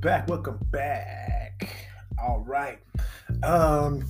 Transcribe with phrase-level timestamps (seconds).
[0.00, 0.28] Back.
[0.28, 1.76] Welcome back.
[2.22, 2.78] All right.
[3.42, 4.02] Um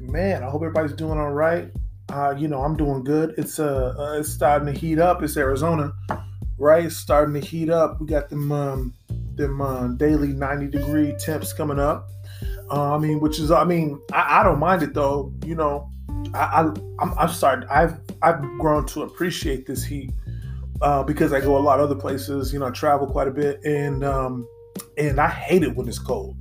[0.00, 1.70] man, I hope everybody's doing all right.
[2.08, 3.32] Uh, you know, I'm doing good.
[3.38, 5.22] It's uh, uh it's starting to heat up.
[5.22, 5.92] It's Arizona,
[6.58, 6.84] right?
[6.86, 8.00] It's starting to heat up.
[8.00, 8.94] We got them um
[9.36, 12.08] them uh, daily 90 degree temps coming up.
[12.68, 15.32] Uh, I mean, which is I mean, I, I don't mind it though.
[15.44, 15.92] You know,
[16.34, 16.60] I, I
[16.98, 17.64] I'm, I'm sorry.
[17.68, 20.10] I've I've grown to appreciate this heat
[20.82, 22.52] uh, because I go a lot of other places.
[22.52, 24.48] You know, I travel quite a bit, and um,
[24.96, 26.36] and I hate it when it's cold.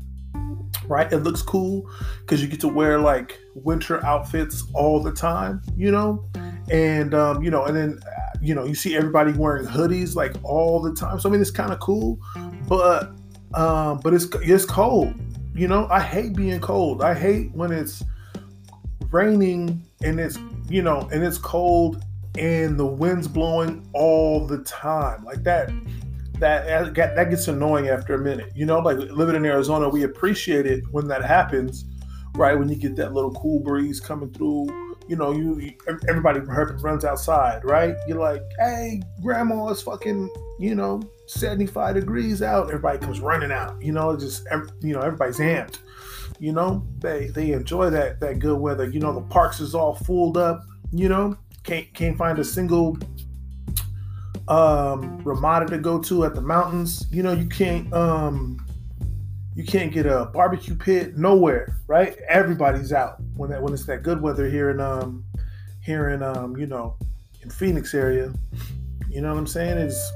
[0.87, 1.11] Right?
[1.11, 1.89] It looks cool
[2.21, 5.61] because you get to wear like winter outfits all the time.
[5.77, 6.25] You know,
[6.69, 10.33] and um, you know, and then uh, you know you see everybody wearing hoodies like
[10.43, 11.19] all the time.
[11.19, 12.19] So I mean, it's kind of cool,
[12.67, 13.11] but
[13.53, 15.13] um, but it's it's cold.
[15.55, 17.01] You know, I hate being cold.
[17.01, 18.03] I hate when it's
[19.13, 22.03] raining and it's you know and it's cold
[22.37, 25.69] and the wind's blowing all the time like that
[26.39, 28.51] that that gets annoying after a minute.
[28.55, 31.85] You know like living in arizona we appreciate it when that happens
[32.35, 32.57] right?
[32.57, 34.67] When you get that little cool breeze coming through
[35.07, 35.73] you know you, you
[36.07, 37.95] everybody runs outside right?
[38.07, 42.67] You're like hey grandma it's fucking you know 75 degrees out.
[42.67, 44.47] Everybody comes running out you know just
[44.81, 45.79] you know everybody's amped
[46.39, 46.85] you know?
[46.99, 48.89] They they enjoy that that good weather.
[48.89, 51.37] You know the parks is all fooled up you know?
[51.63, 52.97] Can't can't find a single
[54.47, 57.05] um ramada to go to at the mountains.
[57.11, 58.57] You know, you can't um
[59.55, 62.17] you can't get a barbecue pit nowhere, right?
[62.27, 65.23] Everybody's out when that when it's that good weather here in um
[65.83, 66.95] here in um, you know,
[67.41, 68.33] in Phoenix area.
[69.09, 69.77] You know what I'm saying?
[69.77, 70.11] Is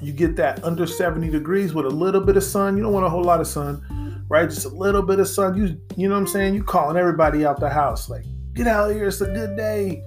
[0.00, 2.76] you get that under 70 degrees with a little bit of sun.
[2.76, 4.48] You don't want a whole lot of sun, right?
[4.48, 5.56] Just a little bit of sun.
[5.56, 6.54] You you know what I'm saying?
[6.54, 10.02] You calling everybody out the house like, get out of here, it's a good day.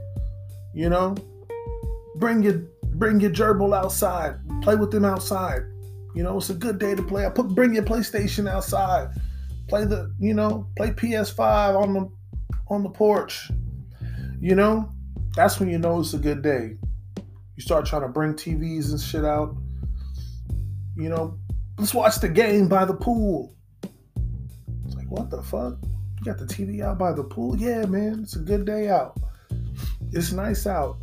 [0.74, 1.16] You know,
[2.16, 2.64] bring your
[2.98, 5.62] bring your gerbil outside, play with them outside.
[6.14, 7.26] You know, it's a good day to play.
[7.26, 9.10] I put bring your PlayStation outside,
[9.68, 12.12] play the you know play PS5 on the
[12.70, 13.52] on the porch.
[14.40, 14.92] You know,
[15.36, 16.78] that's when you know it's a good day.
[17.56, 19.56] You start trying to bring TVs and shit out.
[20.98, 21.38] You know,
[21.78, 23.56] let's watch the game by the pool.
[24.86, 25.78] It's like, what the fuck?
[26.20, 27.58] You got the TV out by the pool?
[27.58, 29.18] Yeah, man, it's a good day out
[30.16, 30.98] it's nice out.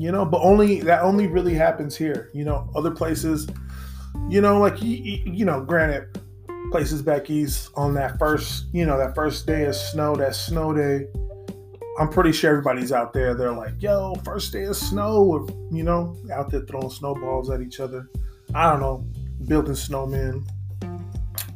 [0.00, 2.30] You know, but only that only really happens here.
[2.32, 3.46] You know, other places,
[4.30, 4.96] you know, like you,
[5.26, 6.18] you know, granted,
[6.70, 10.72] places back east on that first, you know, that first day of snow, that snow
[10.72, 11.06] day.
[11.98, 13.34] I'm pretty sure everybody's out there.
[13.34, 17.60] They're like, "Yo, first day of snow," or you know, out there throwing snowballs at
[17.60, 18.08] each other.
[18.54, 19.04] I don't know,
[19.48, 20.48] building snowmen,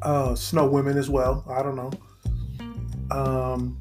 [0.02, 1.46] uh, snow women as well.
[1.48, 1.90] I don't know.
[3.10, 3.78] Um,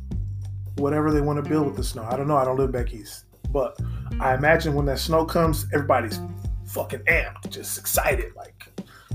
[0.77, 2.03] whatever they want to build with the snow.
[2.09, 2.37] I don't know.
[2.37, 3.22] I don't live back east,
[3.53, 3.79] but
[4.19, 6.19] I imagine when that snow comes, everybody's
[6.65, 8.53] fucking amped, just excited, like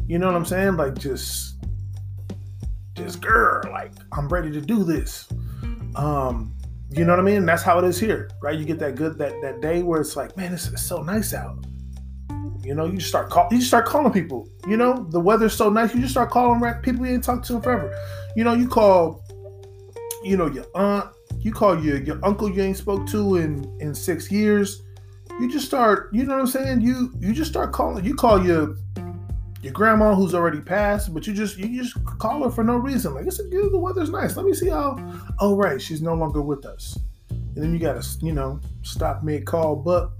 [0.07, 0.77] you know what I'm saying?
[0.77, 1.57] Like just,
[2.95, 5.29] just girl, like I'm ready to do this.
[5.97, 6.55] Um,
[6.91, 7.45] you know what I mean?
[7.45, 8.59] That's how it is here, right?
[8.59, 11.35] You get that good that that day where it's like, man, it's, it's so nice
[11.35, 11.63] out.
[12.63, 14.49] You know, you just start call, you just start calling people.
[14.67, 17.57] You know, the weather's so nice, you just start calling people you ain't talked to
[17.57, 17.95] in forever.
[18.35, 19.23] You know, you call,
[20.25, 21.11] you know, your aunt,
[21.49, 24.83] you call your your uncle you ain't spoke to in in six years.
[25.41, 26.83] You just start, you know what I'm saying?
[26.83, 28.05] You you just start calling.
[28.05, 28.77] You call your
[29.63, 33.15] your grandma who's already passed, but you just you just call her for no reason.
[33.15, 34.37] Like it's a good, the weather's nice.
[34.37, 34.99] Let me see how.
[35.39, 36.99] Oh right, she's no longer with us.
[37.31, 40.11] And then you gotta you know stop mid call, but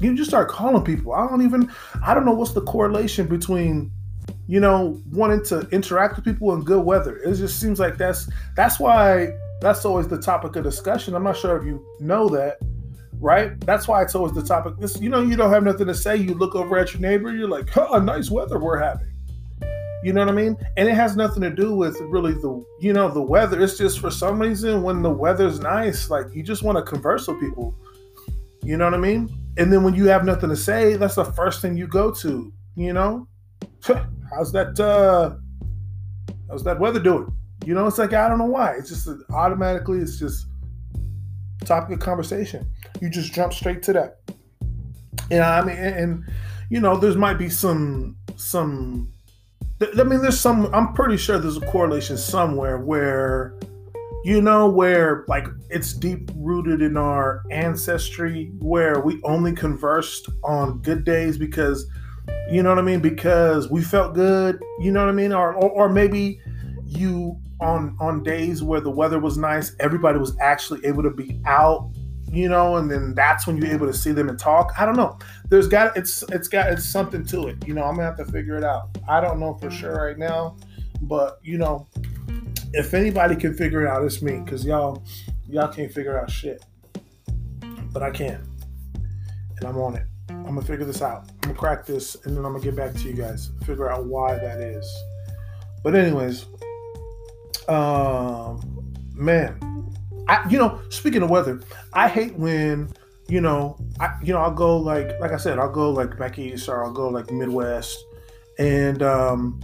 [0.00, 1.12] you just start calling people.
[1.12, 1.70] I don't even
[2.02, 3.92] I don't know what's the correlation between
[4.46, 7.18] you know wanting to interact with people in good weather.
[7.18, 11.14] It just seems like that's that's why that's always the topic of discussion.
[11.14, 12.58] I'm not sure if you know that,
[13.18, 13.58] right?
[13.66, 14.74] That's why it's always the topic.
[14.78, 16.16] This, you know, you don't have nothing to say.
[16.16, 19.12] You look over at your neighbor, you're like, huh, nice weather we're having.
[20.02, 20.56] You know what I mean?
[20.78, 23.60] And it has nothing to do with really the, you know, the weather.
[23.62, 27.28] It's just for some reason when the weather's nice, like you just want to converse
[27.28, 27.74] with people.
[28.62, 29.28] You know what I mean?
[29.58, 32.52] And then when you have nothing to say, that's the first thing you go to.
[32.76, 33.28] You know,
[34.30, 34.80] how's that?
[34.80, 35.36] uh
[36.48, 37.32] How's that weather doing?
[37.64, 38.74] You know, it's like I don't know why.
[38.78, 39.98] It's just automatically.
[39.98, 40.46] It's just
[41.64, 42.66] topic of conversation.
[43.00, 44.18] You just jump straight to that.
[45.30, 46.24] And I mean, and, and
[46.70, 49.12] you know, there's might be some some.
[49.80, 50.72] I mean, there's some.
[50.74, 53.58] I'm pretty sure there's a correlation somewhere where,
[54.24, 60.80] you know, where like it's deep rooted in our ancestry, where we only conversed on
[60.80, 61.86] good days because,
[62.50, 64.62] you know what I mean, because we felt good.
[64.80, 66.40] You know what I mean, or or, or maybe
[66.84, 71.40] you on on days where the weather was nice, everybody was actually able to be
[71.46, 71.90] out
[72.32, 74.72] you know, and then that's when you're able to see them and talk.
[74.78, 75.18] I don't know.
[75.48, 77.66] There's got it's it's got it's something to it.
[77.66, 78.96] You know, I'm gonna have to figure it out.
[79.08, 80.56] I don't know for sure right now,
[81.02, 81.88] but you know,
[82.72, 85.02] if anybody can figure it out, it's me, because y'all
[85.48, 86.64] y'all can't figure out shit.
[87.92, 88.46] But I can.
[89.56, 90.06] And I'm on it.
[90.28, 91.28] I'm gonna figure this out.
[91.28, 93.50] I'm gonna crack this and then I'm gonna get back to you guys.
[93.64, 94.88] Figure out why that is.
[95.82, 96.46] But anyways,
[97.68, 98.60] um
[99.14, 99.58] man,
[100.28, 101.60] I you know, speaking of weather,
[101.92, 102.90] I hate when
[103.28, 106.38] you know, I you know, I'll go like like I said, I'll go like back
[106.38, 107.96] east or I'll go like Midwest.
[108.58, 109.60] And um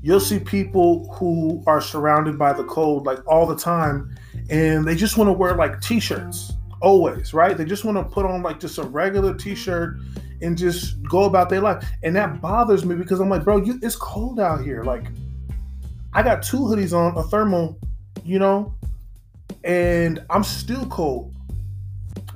[0.00, 4.16] you'll see people who are surrounded by the cold like all the time.
[4.50, 7.56] And they just want to wear like t-shirts always right?
[7.56, 9.98] They just want to put on like just a regular t-shirt
[10.40, 11.84] and just go about their life.
[12.04, 14.84] And that bothers me because i'm like bro you, it's cold out here.
[14.84, 15.06] Like
[16.18, 17.78] i got two hoodies on a thermal
[18.24, 18.74] you know
[19.64, 21.34] and i'm still cold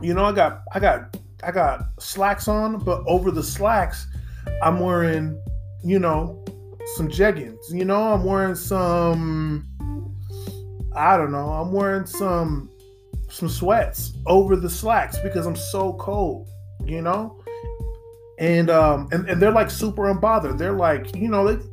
[0.01, 4.07] you know i got i got i got slacks on but over the slacks
[4.63, 5.39] i'm wearing
[5.85, 6.43] you know
[6.87, 7.71] some jeggings.
[7.71, 9.69] You know, I'm wearing some
[10.95, 12.71] I don't know, I'm wearing some
[13.29, 16.49] some sweats over the slacks because I'm so cold,
[16.85, 17.43] you know?
[18.39, 20.59] And um and, and they're like super unbothered.
[20.59, 21.65] They're like, you know, they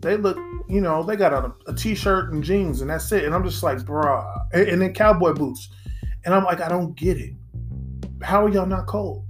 [0.00, 0.36] they look,
[0.68, 3.24] you know, they got a a t-shirt and jeans and that's it.
[3.24, 4.24] And I'm just like, bruh.
[4.52, 5.68] And, and then cowboy boots.
[6.24, 7.34] And I'm like, I don't get it.
[8.22, 9.24] How are y'all not cold?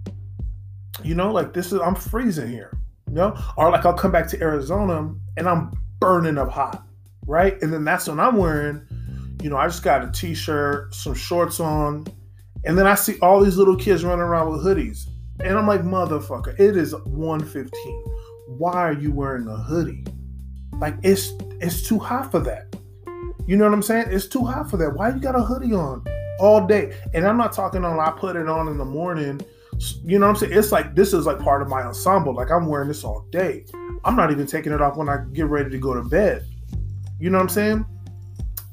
[1.02, 2.76] You know, like this is I'm freezing here.
[3.08, 6.84] You know, or like I'll come back to Arizona and I'm burning up hot,
[7.26, 7.60] right?
[7.62, 8.86] And then that's when I'm wearing,
[9.42, 12.06] you know, I just got a t-shirt, some shorts on,
[12.64, 15.08] and then I see all these little kids running around with hoodies.
[15.40, 18.04] And I'm like, motherfucker, it is 115.
[18.48, 20.04] Why are you wearing a hoodie?
[20.80, 22.74] Like it's it's too hot for that.
[23.46, 24.06] You know what I'm saying?
[24.08, 24.94] It's too hot for that.
[24.94, 26.04] Why you got a hoodie on
[26.38, 26.96] all day?
[27.14, 29.40] And I'm not talking on I put it on in the morning
[30.04, 30.52] you know what I'm saying?
[30.52, 32.34] It's like this is like part of my ensemble.
[32.34, 33.64] Like I'm wearing this all day.
[34.04, 36.44] I'm not even taking it off when I get ready to go to bed.
[37.20, 37.86] You know what I'm saying?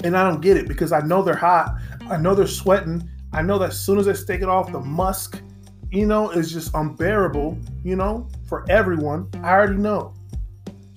[0.03, 1.75] And I don't get it because I know they're hot.
[2.09, 3.07] I know they're sweating.
[3.33, 5.41] I know that as soon as they take it off, the musk,
[5.91, 9.29] you know, is just unbearable, you know, for everyone.
[9.43, 10.13] I already know.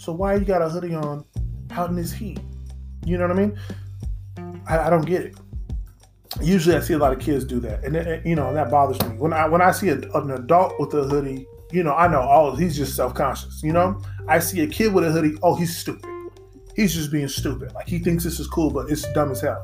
[0.09, 1.23] So why you got a hoodie on
[1.71, 2.41] out in this heat?
[3.05, 3.59] You know what I mean?
[4.67, 5.37] I, I don't get it
[6.41, 8.99] usually I see a lot of kids do that, and it, you know that bothers
[9.03, 9.19] me.
[9.19, 12.27] When I when I see a, an adult with a hoodie, you know I know
[12.27, 13.63] oh he's just self conscious.
[13.63, 16.09] You know I see a kid with a hoodie, oh he's stupid.
[16.75, 17.75] He's just being stupid.
[17.75, 19.63] Like he thinks this is cool, but it's dumb as hell.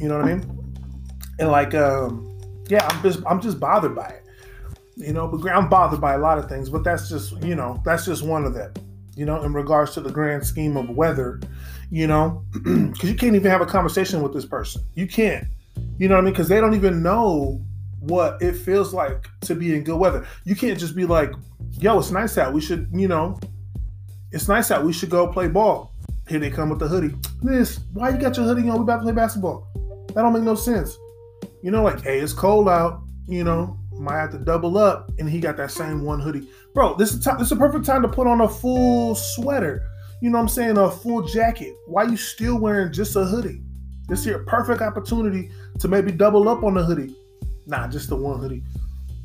[0.00, 0.74] You know what I mean?
[1.38, 4.23] And like, um, yeah, I'm just I'm just bothered by it.
[4.96, 7.82] You know, but I'm bothered by a lot of things, but that's just you know
[7.84, 8.72] that's just one of them.
[9.16, 11.40] You know, in regards to the grand scheme of weather
[11.94, 14.82] you know, because you can't even have a conversation with this person.
[14.94, 15.46] You can't,
[15.96, 16.32] you know what I mean?
[16.32, 17.60] Because they don't even know
[18.00, 20.26] what it feels like to be in good weather.
[20.44, 21.32] You can't just be like,
[21.78, 22.52] yo, it's nice out.
[22.52, 23.38] We should, you know,
[24.32, 24.84] it's nice out.
[24.84, 25.94] We should go play ball.
[26.28, 27.14] Here they come with the hoodie.
[27.42, 28.78] This, why you got your hoodie on?
[28.78, 29.68] We about to play basketball.
[30.08, 30.98] That don't make no sense.
[31.62, 33.02] You know, like, hey, it's cold out.
[33.28, 36.48] You know, might have to double up, and he got that same one hoodie.
[36.74, 37.38] Bro, this is time.
[37.38, 39.88] This is a perfect time to put on a full sweater
[40.24, 41.74] you know what I'm saying, a full jacket.
[41.86, 43.60] Why you still wearing just a hoodie?
[44.08, 47.14] This here perfect opportunity to maybe double up on the hoodie.
[47.66, 48.62] Nah, just the one hoodie.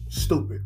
[0.09, 0.61] Stupid.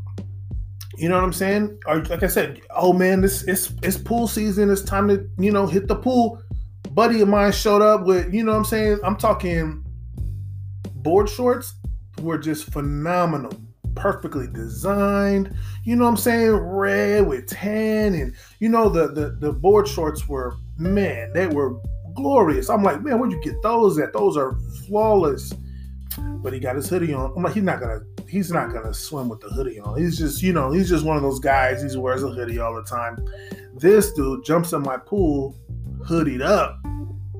[0.98, 1.80] You know what I'm saying?
[1.86, 4.72] Or like I said, oh man, this it's it's pool season.
[4.72, 6.42] It's time to, you know, hit the pool.
[6.90, 9.02] Buddy of mine showed up with, you know what I'm saying?
[9.04, 9.86] I'm talking
[10.96, 11.76] board shorts
[12.22, 13.54] were just phenomenal
[13.96, 15.56] perfectly designed.
[15.84, 16.52] You know what I'm saying?
[16.52, 21.80] Red with tan, and you know the the, the board shorts were man, they were
[22.16, 22.70] glorious.
[22.70, 24.14] I'm like, man, where'd you get those at?
[24.14, 24.56] Those are
[24.88, 25.54] flawless.
[26.18, 27.34] But he got his hoodie on.
[27.36, 29.98] I'm like, he's not gonna he's not gonna swim with the hoodie on.
[29.98, 31.82] He's just, you know, he's just one of those guys.
[31.82, 33.26] He wears a hoodie all the time.
[33.76, 35.56] This dude jumps in my pool,
[36.04, 36.80] hoodied up.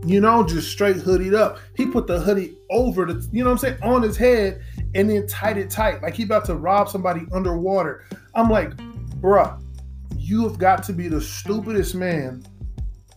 [0.06, 1.60] You know, just straight hoodied up.
[1.76, 4.62] He put the hoodie over the, you know what I'm saying, on his head
[4.96, 8.06] and then tight it tight, like he about to rob somebody underwater.
[8.36, 8.76] I'm like,
[9.20, 9.62] bruh,
[10.18, 12.46] you have got to be the stupidest man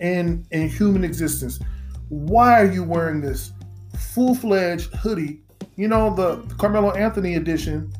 [0.00, 1.58] in in human existence.
[2.08, 3.52] Why are you wearing this
[4.14, 5.42] full-fledged hoodie?
[5.76, 7.92] You know, the Carmelo Anthony edition.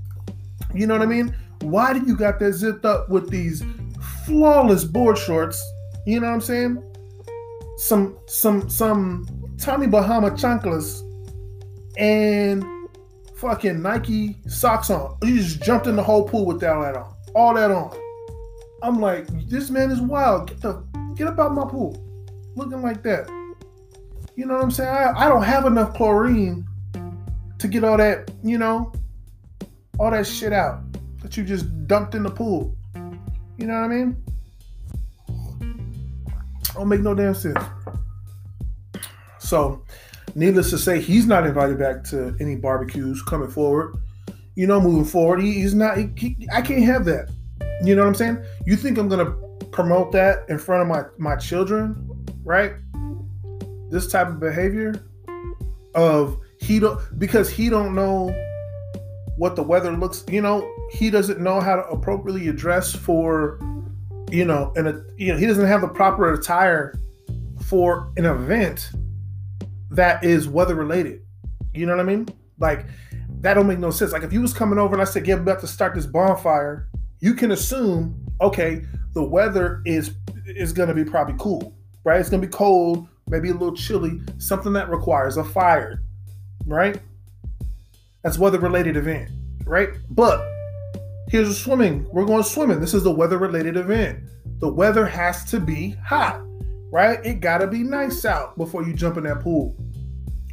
[0.74, 1.34] You know what I mean?
[1.60, 3.64] Why do you got that zipped up with these
[4.24, 5.62] flawless board shorts?
[6.06, 6.82] You know what I'm saying?
[7.78, 9.26] Some some some
[9.58, 11.02] Tommy Bahama chanclas
[11.98, 12.62] and
[13.36, 15.16] fucking Nike socks on.
[15.22, 17.14] He just jumped in the whole pool with that on.
[17.34, 17.96] All that on.
[18.82, 20.48] I'm like, this man is wild.
[20.48, 22.02] Get the get up out my pool.
[22.54, 23.28] Looking like that.
[24.34, 24.88] You know what I'm saying?
[24.88, 26.66] I, I don't have enough chlorine
[27.58, 28.92] to get all that, you know,
[29.98, 30.80] all that shit out
[31.22, 32.76] that you just dumped in the pool.
[33.56, 34.22] You know what I mean?
[36.74, 37.58] Don't make no damn sense.
[39.38, 39.82] So,
[40.36, 43.96] needless to say, he's not invited back to any barbecues coming forward.
[44.54, 45.96] You know, moving forward, he, he's not.
[45.96, 47.30] He, he, I can't have that.
[47.82, 48.44] You know what I'm saying?
[48.64, 49.32] You think I'm gonna
[49.72, 52.74] promote that in front of my my children, right?
[53.90, 54.94] This type of behavior
[55.94, 58.34] of he don't because he don't know
[59.36, 60.24] what the weather looks.
[60.28, 63.58] You know, he doesn't know how to appropriately address for,
[64.30, 66.98] you know, and you know he doesn't have the proper attire
[67.60, 68.90] for an event
[69.90, 71.22] that is weather related.
[71.74, 72.28] You know what I mean?
[72.58, 72.86] Like
[73.40, 74.12] that don't make no sense.
[74.12, 76.06] Like if you was coming over and I said, "Yeah, I'm about to start this
[76.06, 76.88] bonfire,"
[77.20, 78.82] you can assume, okay,
[79.14, 80.14] the weather is
[80.46, 81.74] is going to be probably cool,
[82.04, 82.20] right?
[82.20, 86.02] It's going to be cold, maybe a little chilly, something that requires a fire,
[86.66, 87.00] right?
[88.22, 89.30] That's weather related event,
[89.64, 89.90] right?
[90.10, 90.46] But
[91.28, 92.06] here's a swimming.
[92.10, 92.80] We're going swimming.
[92.80, 94.20] This is the weather related event.
[94.58, 96.42] The weather has to be hot,
[96.96, 97.20] right?
[97.26, 99.76] It got to be nice out before you jump in that pool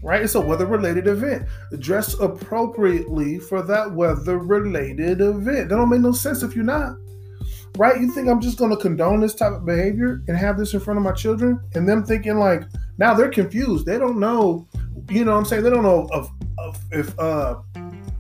[0.01, 0.21] right?
[0.21, 1.47] It's a weather related event.
[1.79, 5.69] Dress appropriately for that weather related event.
[5.69, 6.97] That don't make no sense if you're not.
[7.77, 8.01] Right?
[8.01, 10.97] You think I'm just gonna condone this type of behavior and have this in front
[10.97, 12.63] of my children and them thinking like
[12.97, 13.85] now they're confused.
[13.85, 14.67] They don't know,
[15.09, 15.63] you know what I'm saying?
[15.63, 16.29] They don't know of
[16.91, 17.61] if uh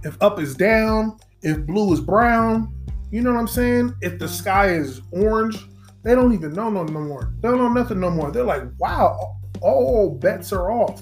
[0.05, 2.73] if up is down, if blue is brown,
[3.11, 3.93] you know what I'm saying?
[3.99, 5.67] If the sky is orange,
[6.03, 7.33] they don't even know no, no more.
[7.39, 8.31] They don't know nothing no more.
[8.31, 11.01] They're like, wow, all bets are off.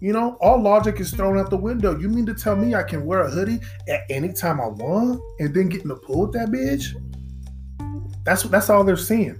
[0.00, 1.98] You know, all logic is thrown out the window.
[1.98, 5.20] You mean to tell me I can wear a hoodie at any time I want
[5.40, 6.94] and then get in the pool with that bitch?
[8.24, 9.38] That's that's all they're seeing,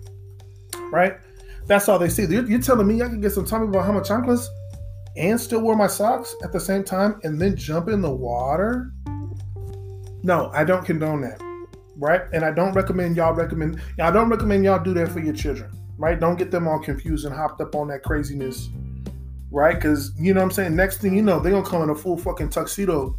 [0.90, 1.18] right?
[1.66, 2.25] That's all they see.
[2.25, 4.47] You're, you're telling me I can get some Tommy Bahama chanclas
[5.16, 8.90] and still wear my socks at the same time and then jump in the water?
[10.23, 11.40] No, I don't condone that,
[11.99, 12.23] right?
[12.33, 13.81] And I don't recommend y'all recommend.
[14.00, 16.19] I don't recommend y'all do that for your children, right?
[16.19, 18.71] Don't get them all confused and hopped up on that craziness
[19.50, 19.75] right?
[19.75, 20.76] Because you know what I'm saying.
[20.76, 23.19] Next thing you know, they're gonna come in a full fucking tuxedo,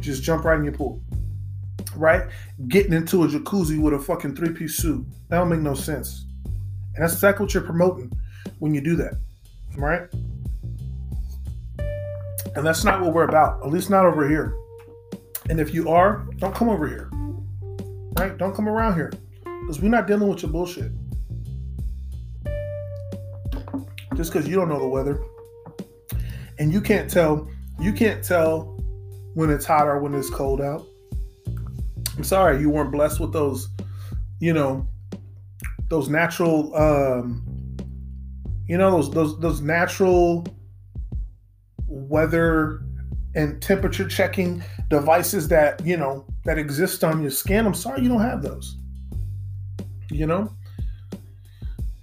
[0.00, 1.02] just jump right in your pool,
[1.96, 2.28] right?
[2.68, 5.06] Getting into a jacuzzi with a fucking three piece suit.
[5.28, 6.26] That don't make no sense.
[6.94, 8.12] And that's exactly what you're promoting
[8.58, 9.14] when you do that,
[9.76, 10.02] right?
[12.56, 13.64] And that's not what we're about.
[13.64, 14.54] At least not over here.
[15.50, 17.10] And if you are, don't come over here,
[18.18, 18.36] right?
[18.36, 19.12] Don't come around here
[19.44, 20.92] because we're not dealing with your bullshit.
[24.14, 25.20] Just because you don't know the weather
[26.58, 27.48] and you can't tell
[27.80, 28.76] you can't tell
[29.34, 30.86] when it's hot or when it's cold out.
[32.16, 33.68] I'm sorry you weren't blessed with those,
[34.38, 34.86] you know,
[35.88, 37.42] those natural um
[38.68, 40.46] you know those those those natural
[41.86, 42.82] weather
[43.34, 47.66] and temperature checking devices that, you know, that exist on your skin.
[47.66, 48.78] I'm sorry you don't have those.
[50.10, 50.52] You know?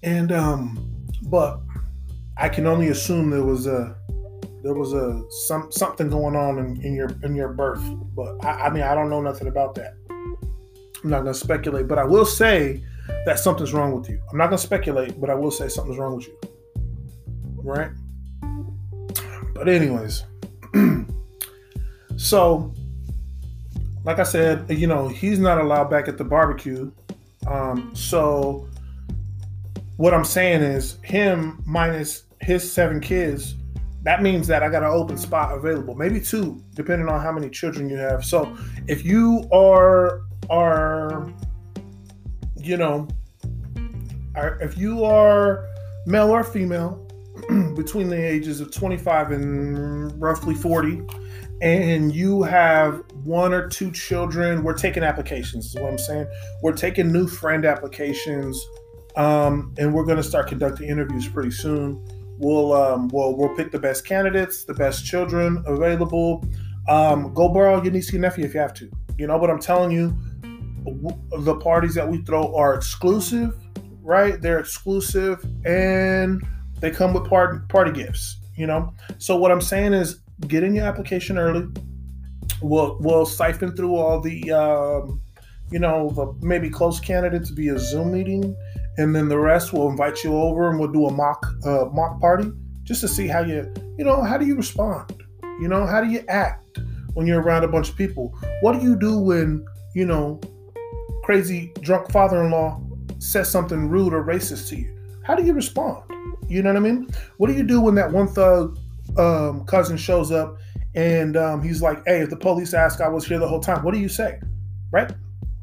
[0.03, 0.91] And um
[1.23, 1.61] but
[2.37, 3.95] I can only assume there was a
[4.63, 7.83] there was a some something going on in, in your in your birth.
[8.15, 9.95] But I, I mean, I don't know nothing about that.
[10.09, 12.83] I'm not gonna speculate, but I will say
[13.25, 14.21] that something's wrong with you.
[14.31, 16.37] I'm not gonna speculate, but I will say something's wrong with you.
[17.63, 17.91] Right?
[19.53, 20.23] But anyways,
[22.17, 22.73] so
[24.03, 26.91] like I said, you know, he's not allowed back at the barbecue.
[27.47, 28.67] Um, so
[29.97, 33.55] what I'm saying is him minus his seven kids
[34.03, 37.49] that means that I got an open spot available, maybe two, depending on how many
[37.49, 38.25] children you have.
[38.25, 38.55] So
[38.87, 41.31] if you are are
[42.57, 43.07] you know
[44.35, 45.67] are, if you are
[46.07, 47.07] male or female
[47.75, 51.03] between the ages of 25 and roughly 40
[51.61, 56.27] and you have one or two children we're taking applications is what i'm saying
[56.63, 58.59] we're taking new friend applications
[59.17, 62.01] um, and we're going to start conducting interviews pretty soon
[62.41, 66.43] We'll um, we'll we'll pick the best candidates, the best children available.
[66.89, 68.89] Um, go borrow your niece and nephew if you have to.
[69.15, 70.11] You know, but I'm telling you,
[71.37, 73.55] the parties that we throw are exclusive,
[74.01, 74.41] right?
[74.41, 76.43] They're exclusive and
[76.79, 78.39] they come with party party gifts.
[78.57, 81.67] You know, so what I'm saying is get in your application early.
[82.61, 85.21] We'll we'll siphon through all the um,
[85.71, 88.55] you know the maybe close candidates via Zoom meeting
[88.97, 92.19] and then the rest we'll invite you over and we'll do a mock uh, mock
[92.19, 92.51] party
[92.83, 95.23] just to see how you you know how do you respond?
[95.61, 96.79] You know how do you act
[97.13, 98.37] when you're around a bunch of people?
[98.61, 100.39] What do you do when you know
[101.23, 102.81] crazy drunk father-in-law
[103.19, 104.97] says something rude or racist to you?
[105.23, 106.03] How do you respond?
[106.47, 107.07] You know what i mean?
[107.37, 108.77] What do you do when that one thug
[109.17, 110.57] um, cousin shows up
[110.95, 113.83] and um, he's like, "Hey, if the police ask, I was here the whole time.
[113.83, 114.39] What do you say?"
[114.91, 115.11] Right?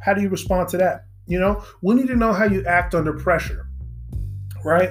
[0.00, 1.07] How do you respond to that?
[1.26, 3.69] You know, we need to know how you act under pressure,
[4.64, 4.90] right?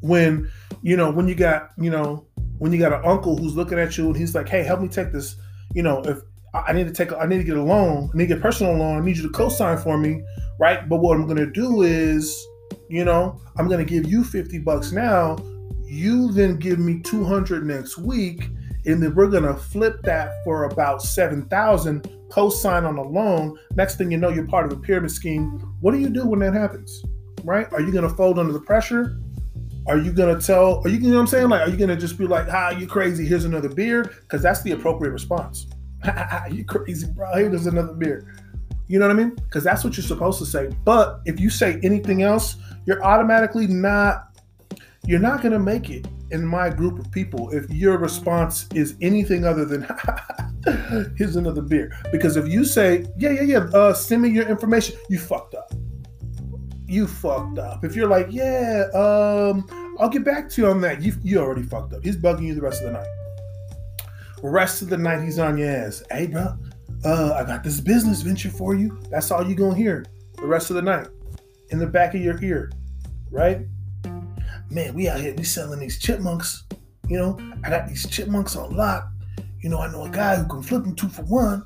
[0.00, 0.50] When
[0.82, 2.26] you know when you got you know
[2.58, 4.88] when you got an uncle who's looking at you and he's like, "Hey, help me
[4.88, 5.36] take this."
[5.74, 6.20] You know, if
[6.54, 8.40] I need to take, I need to get a loan, I need to get a
[8.40, 10.22] personal loan, I need you to co-sign for me,
[10.58, 10.88] right?
[10.88, 12.46] But what I'm gonna do is,
[12.88, 15.36] you know, I'm gonna give you 50 bucks now.
[15.86, 18.50] You then give me 200 next week,
[18.84, 23.58] and then we're gonna flip that for about 7,000 co-sign on a loan.
[23.74, 25.44] Next thing you know, you're part of a pyramid scheme.
[25.80, 27.04] What do you do when that happens?
[27.44, 27.72] Right?
[27.72, 29.18] Are you gonna fold under the pressure?
[29.86, 30.82] Are you gonna tell?
[30.84, 31.48] Are you, you know what I'm saying?
[31.48, 33.24] Like, are you gonna just be like, "Ah, you crazy?
[33.24, 35.68] Here's another beer," because that's the appropriate response.
[36.50, 37.32] you crazy, bro?
[37.34, 38.26] Here's another beer.
[38.88, 39.34] You know what I mean?
[39.34, 40.70] Because that's what you're supposed to say.
[40.84, 44.25] But if you say anything else, you're automatically not.
[45.06, 49.44] You're not gonna make it in my group of people if your response is anything
[49.44, 49.86] other than
[51.16, 51.92] here's another beer.
[52.10, 55.72] Because if you say, yeah, yeah, yeah, uh, send me your information, you fucked up
[56.88, 57.84] you fucked up.
[57.84, 61.62] If you're like, yeah, um, I'll get back to you on that, you you already
[61.62, 62.04] fucked up.
[62.04, 63.08] He's bugging you the rest of the night.
[64.42, 66.02] Rest of the night, he's on your ass.
[66.10, 66.54] Hey, bro,
[67.04, 69.00] uh, I got this business venture for you.
[69.10, 70.04] That's all you gonna hear
[70.36, 71.08] the rest of the night
[71.70, 72.70] in the back of your ear,
[73.30, 73.66] right?
[74.70, 76.64] Man, we out here, we selling these chipmunks.
[77.08, 79.08] You know, I got these chipmunks on lock.
[79.60, 81.64] You know, I know a guy who can flip them two for one.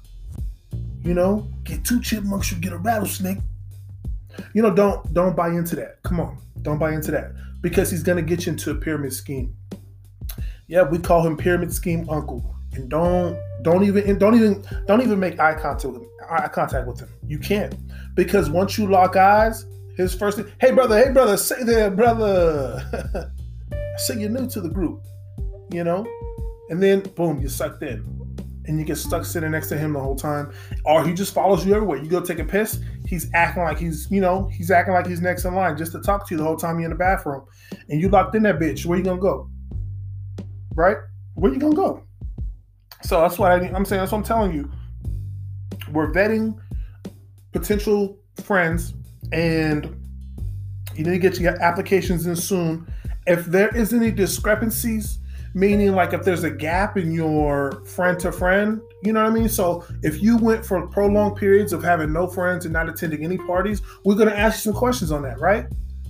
[1.03, 3.39] You know, get two chipmunks, you get a rattlesnake
[4.55, 6.03] you know, don't don't buy into that.
[6.03, 9.55] Come on, don't buy into that because he's gonna get you into a pyramid scheme.
[10.69, 15.19] Yeah, we call him pyramid scheme uncle, and don't don't even don't even don't even
[15.19, 17.09] make eye contact with him, eye contact with him.
[17.27, 17.75] You can't
[18.15, 19.67] because once you lock eyes,
[20.01, 23.33] his first thing, hey brother, hey brother, say there, brother.
[23.97, 25.05] say you're new to the group,
[25.71, 26.07] you know,
[26.71, 28.21] and then boom, you're sucked in
[28.67, 30.53] and you get stuck sitting next to him the whole time,
[30.85, 31.99] or he just follows you everywhere.
[31.99, 35.21] You go take a piss, he's acting like he's, you know, he's acting like he's
[35.21, 37.45] next in line just to talk to you the whole time you're in the bathroom,
[37.89, 38.87] and you locked in that bitch.
[38.87, 39.51] Where you gonna go?
[40.75, 40.99] Right?
[41.35, 42.05] Where you gonna go?
[43.03, 44.01] So that's what I, I'm saying.
[44.01, 44.71] That's what I'm telling you.
[45.91, 46.57] We're vetting
[47.53, 48.95] potential friends,
[49.33, 49.85] and
[50.95, 52.87] you need to get your applications in soon.
[53.27, 55.21] If there is any discrepancies
[55.55, 59.35] meaning like if there's a gap in your friend to friend you know what i
[59.35, 59.49] mean?
[59.49, 63.39] So if you went for prolonged periods of having no friends and not attending any
[63.39, 65.67] parties we're to ask you some questions on that right?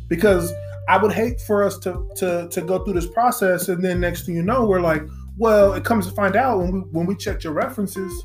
[0.09, 0.53] Because
[0.89, 4.27] i would hate for us to to to go through this process and then next
[4.27, 5.03] thing you know we're like
[5.37, 8.25] well it comes to find out when we when we check your references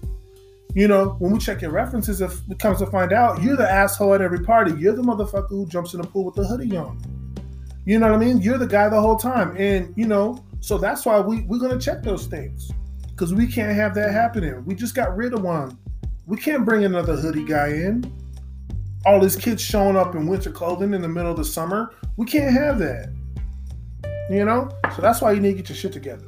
[0.76, 3.70] you know, when we check your references, if it comes to find out you're the
[3.70, 6.76] asshole at every party, you're the motherfucker who jumps in the pool with the hoodie
[6.76, 7.02] on.
[7.86, 8.42] You know what I mean?
[8.42, 9.56] You're the guy the whole time.
[9.58, 12.70] And, you know, so that's why we, we're going to check those things
[13.08, 14.66] because we can't have that happening.
[14.66, 15.78] We just got rid of one.
[16.26, 18.12] We can't bring another hoodie guy in.
[19.06, 21.94] All these kids showing up in winter clothing in the middle of the summer.
[22.18, 23.14] We can't have that.
[24.30, 24.70] You know?
[24.94, 26.26] So that's why you need to get your shit together.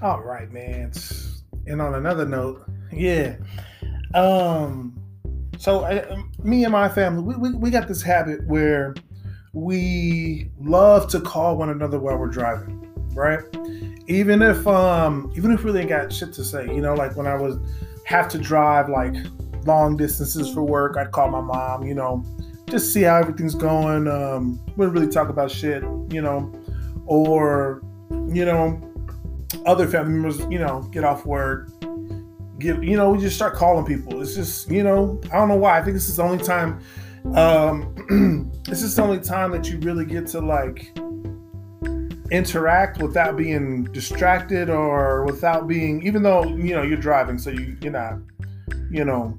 [0.00, 0.92] All right, man.
[1.66, 3.36] And on another note, yeah.
[4.14, 4.96] Um,
[5.58, 8.94] so I, me and my family, we, we, we got this habit where
[9.52, 13.40] we love to call one another while we're driving, right?
[14.06, 17.26] Even if um even if we really got shit to say, you know, like when
[17.26, 17.58] I was
[18.04, 19.14] have to drive like
[19.66, 22.24] long distances for work, I'd call my mom, you know,
[22.70, 24.06] just see how everything's going.
[24.06, 26.52] Um, wouldn't really talk about shit, you know,
[27.06, 27.82] or
[28.28, 28.80] you know,
[29.66, 31.68] other family members, you know, get off work,
[32.58, 34.20] give, you know, we just start calling people.
[34.20, 35.78] It's just, you know, I don't know why.
[35.78, 36.80] I think this is the only time,
[37.34, 40.92] um, this is the only time that you really get to like
[42.30, 47.76] interact without being distracted or without being, even though, you know, you're driving, so you,
[47.80, 48.18] you're not,
[48.90, 49.38] you know,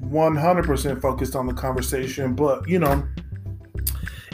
[0.00, 3.06] 100% focused on the conversation, but, you know,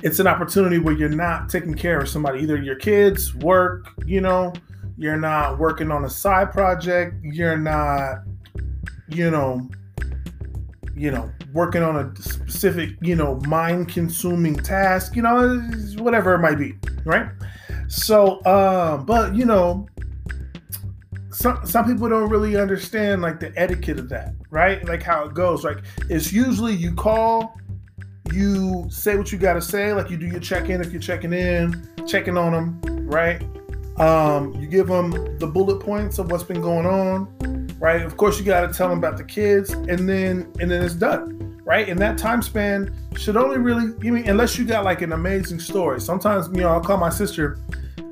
[0.02, 4.20] it's an opportunity where you're not taking care of somebody, either your kids, work, you
[4.20, 4.52] know,
[4.98, 8.18] you're not working on a side project, you're not,
[9.08, 9.68] you know,
[10.96, 15.60] you know, working on a specific, you know, mind consuming task, you know,
[15.98, 17.28] whatever it might be, right?
[17.86, 19.86] So, um, but you know,
[21.30, 24.84] some some people don't really understand like the etiquette of that, right?
[24.84, 25.62] Like how it goes.
[25.62, 25.78] Like
[26.10, 27.56] it's usually you call,
[28.32, 31.32] you say what you gotta say, like you do your check in if you're checking
[31.32, 33.40] in, checking on them, right?
[33.98, 37.68] Um, you give them the bullet points of what's been going on.
[37.78, 38.02] right?
[38.02, 40.94] Of course, you got to tell them about the kids, and then and then it's
[40.94, 41.88] done, right?
[41.88, 45.60] And that time span should only really, you mean, unless you got like an amazing
[45.60, 46.00] story.
[46.00, 47.58] Sometimes, you know, I'll call my sister,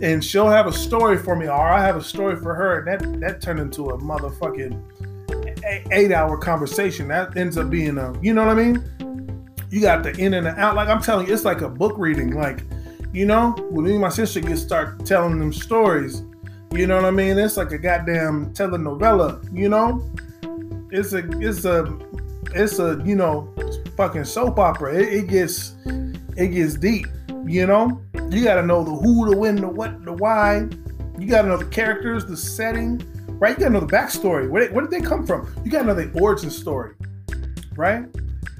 [0.00, 2.86] and she'll have a story for me, or I have a story for her, and
[2.88, 4.80] that that turned into a motherfucking
[5.90, 7.08] eight hour conversation.
[7.08, 9.48] That ends up being a, you know what I mean?
[9.70, 10.76] You got the in and the out.
[10.76, 12.32] Like I'm telling you, it's like a book reading.
[12.32, 12.62] Like,
[13.12, 16.22] you know, when me and my sister get start telling them stories
[16.72, 17.38] you know what I mean?
[17.38, 20.04] It's like a goddamn telenovela, you know?
[20.90, 21.98] It's a it's a
[22.54, 23.54] it's a, you know,
[23.96, 24.94] fucking soap opera.
[24.94, 25.76] It, it gets
[26.36, 27.06] it gets deep,
[27.46, 28.02] you know?
[28.30, 30.68] You gotta know the who, the when, the what, the why.
[31.18, 33.00] You gotta know the characters, the setting,
[33.38, 33.56] right?
[33.56, 34.50] You gotta know the backstory.
[34.50, 35.50] Where, where did they come from?
[35.64, 36.94] You gotta know the origin story,
[37.74, 38.04] right?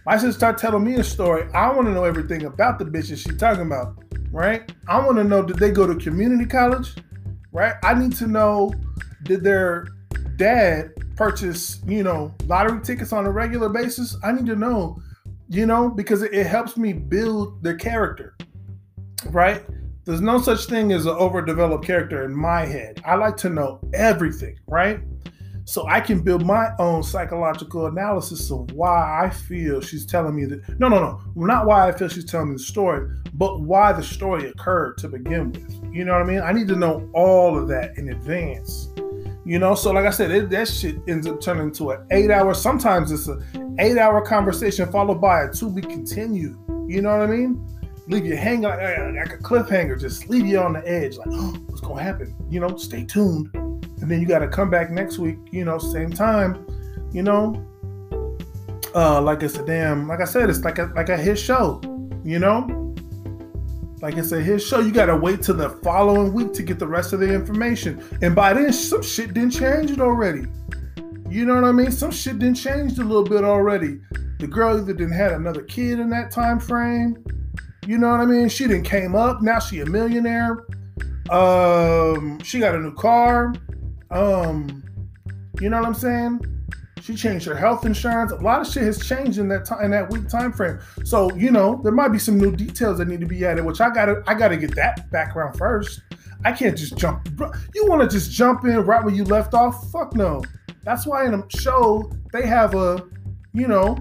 [0.06, 1.52] My sister start telling me a story.
[1.52, 3.96] I want to know everything about the bitches she's talking about,
[4.36, 4.70] right?
[4.86, 6.94] I want to know did they go to community college?
[7.56, 7.74] right?
[7.82, 8.70] I need to know
[9.22, 9.86] did their
[10.36, 14.14] dad purchase, you know, lottery tickets on a regular basis?
[14.22, 14.98] I need to know,
[15.48, 18.36] you know, because it, it helps me build their character,
[19.30, 19.64] right?
[20.04, 23.02] There's no such thing as an overdeveloped character in my head.
[23.06, 25.00] I like to know everything, right?
[25.68, 30.44] So I can build my own psychological analysis of why I feel she's telling me
[30.44, 30.78] that.
[30.78, 34.02] No, no, no, not why I feel she's telling me the story, but why the
[34.02, 35.82] story occurred to begin with.
[35.92, 36.40] You know what I mean?
[36.40, 38.90] I need to know all of that in advance.
[39.44, 42.30] You know, so like I said, it, that shit ends up turning into an eight
[42.30, 42.54] hour.
[42.54, 46.56] Sometimes it's an eight hour conversation followed by a to be continued.
[46.86, 47.66] You know what I mean?
[48.06, 51.56] Leave you hanging like, like a cliffhanger, just leave you on the edge, like, oh,
[51.66, 52.36] what's gonna happen?
[52.48, 53.50] You know, stay tuned
[54.06, 56.64] and then you got to come back next week, you know, same time,
[57.10, 57.60] you know.
[58.94, 61.80] Uh, like it's a damn, like I said, it's like a like a hit show,
[62.22, 62.94] you know.
[64.00, 64.78] Like I said, his show.
[64.78, 68.32] You gotta wait till the following week to get the rest of the information, and
[68.32, 70.46] by then some shit didn't change it already.
[71.28, 71.90] You know what I mean?
[71.90, 73.98] Some shit didn't change a little bit already.
[74.38, 77.24] The girl either didn't had another kid in that time frame.
[77.88, 78.50] You know what I mean?
[78.50, 79.42] She didn't came up.
[79.42, 80.64] Now she a millionaire.
[81.28, 83.52] Um, she got a new car.
[84.10, 84.84] Um,
[85.60, 86.40] you know what I'm saying?
[87.00, 88.32] She changed her health insurance.
[88.32, 90.80] A lot of shit has changed in that time in that week time frame.
[91.04, 93.80] So you know there might be some new details that need to be added, which
[93.80, 96.00] I gotta I gotta get that background first.
[96.44, 97.28] I can't just jump.
[97.74, 99.90] You want to just jump in right where you left off?
[99.90, 100.42] Fuck no.
[100.84, 103.04] That's why in a show they have a,
[103.52, 103.96] you know,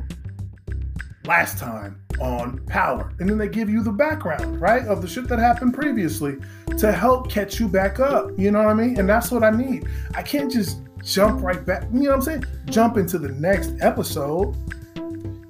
[1.25, 3.13] last time on power.
[3.19, 6.37] And then they give you the background, right, of the shit that happened previously
[6.77, 8.31] to help catch you back up.
[8.37, 8.99] You know what I mean?
[8.99, 9.87] And that's what I need.
[10.13, 12.45] I can't just jump right back, you know what I'm saying?
[12.65, 14.55] Jump into the next episode.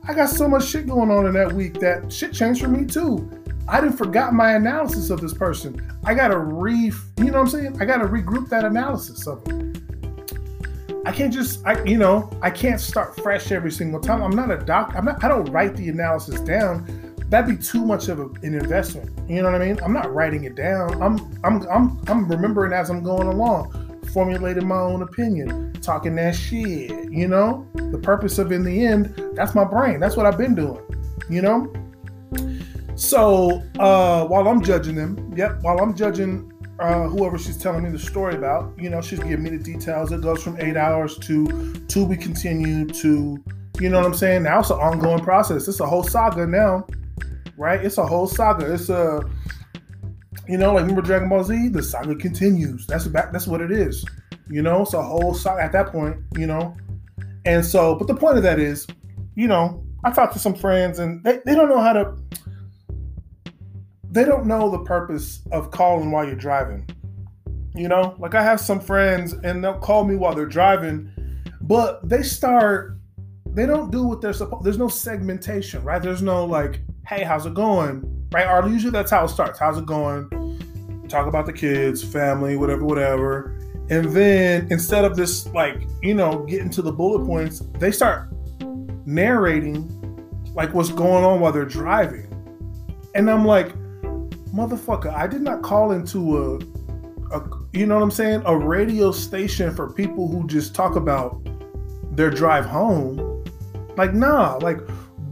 [0.08, 2.86] I got so much shit going on in that week that shit changed for me
[2.86, 3.30] too.
[3.67, 5.82] I didn't forgot my analysis of this person.
[6.04, 7.82] I gotta re, you know what I'm saying?
[7.82, 9.64] I gotta regroup that analysis of it.
[11.05, 14.23] I can't just, I, you know, I can't start fresh every single time.
[14.23, 14.97] I'm not a doctor.
[14.97, 15.23] I'm not.
[15.23, 17.15] I don't write the analysis down.
[17.29, 19.11] That'd be too much of a, an investment.
[19.29, 19.79] You know what I mean?
[19.83, 21.01] I'm not writing it down.
[21.01, 26.35] I'm, I'm, I'm, I'm remembering as I'm going along, formulating my own opinion, talking that
[26.35, 26.89] shit.
[27.11, 29.99] You know, the purpose of in the end, that's my brain.
[29.99, 30.81] That's what I've been doing.
[31.29, 31.71] You know.
[32.95, 37.89] So uh, while I'm judging them, yep, while I'm judging uh, whoever she's telling me
[37.89, 38.73] the story about.
[38.77, 40.11] You know, she's giving me the details.
[40.11, 43.43] It goes from eight hours to to be continued to,
[43.79, 44.43] you know what I'm saying?
[44.43, 45.67] Now it's an ongoing process.
[45.67, 46.85] It's a whole saga now,
[47.57, 47.83] right?
[47.83, 48.73] It's a whole saga.
[48.73, 49.21] It's a,
[50.47, 51.69] you know, like remember Dragon Ball Z?
[51.69, 52.85] The saga continues.
[52.88, 53.31] That's back.
[53.31, 54.05] That's what it is.
[54.49, 56.17] You know, it's a whole saga at that point.
[56.38, 56.75] You know,
[57.45, 58.85] and so, but the point of that is,
[59.35, 62.15] you know, I talked to some friends and they, they don't know how to
[64.15, 66.88] they don't know the purpose of calling while you're driving.
[67.75, 71.12] You know, like I have some friends and they'll call me while they're driving,
[71.60, 72.97] but they start,
[73.47, 74.63] they don't do what they're supposed.
[74.63, 76.01] There's no segmentation, right?
[76.01, 78.47] There's no like, hey, how's it going, right?
[78.47, 79.60] Or usually that's how it starts.
[79.60, 80.30] How's it going?
[81.10, 83.60] Talk about the kids, family, whatever, whatever.
[83.89, 88.30] And then instead of this, like, you know, getting to the bullet points, they start
[89.06, 89.91] narrating
[90.56, 92.32] like what's going on while they're driving.
[93.13, 93.73] And I'm like,
[94.55, 99.11] motherfucker, I did not call into a, a you know what I'm saying, a radio
[99.11, 101.41] station for people who just talk about
[102.15, 103.43] their drive home.
[103.97, 104.79] Like, nah, like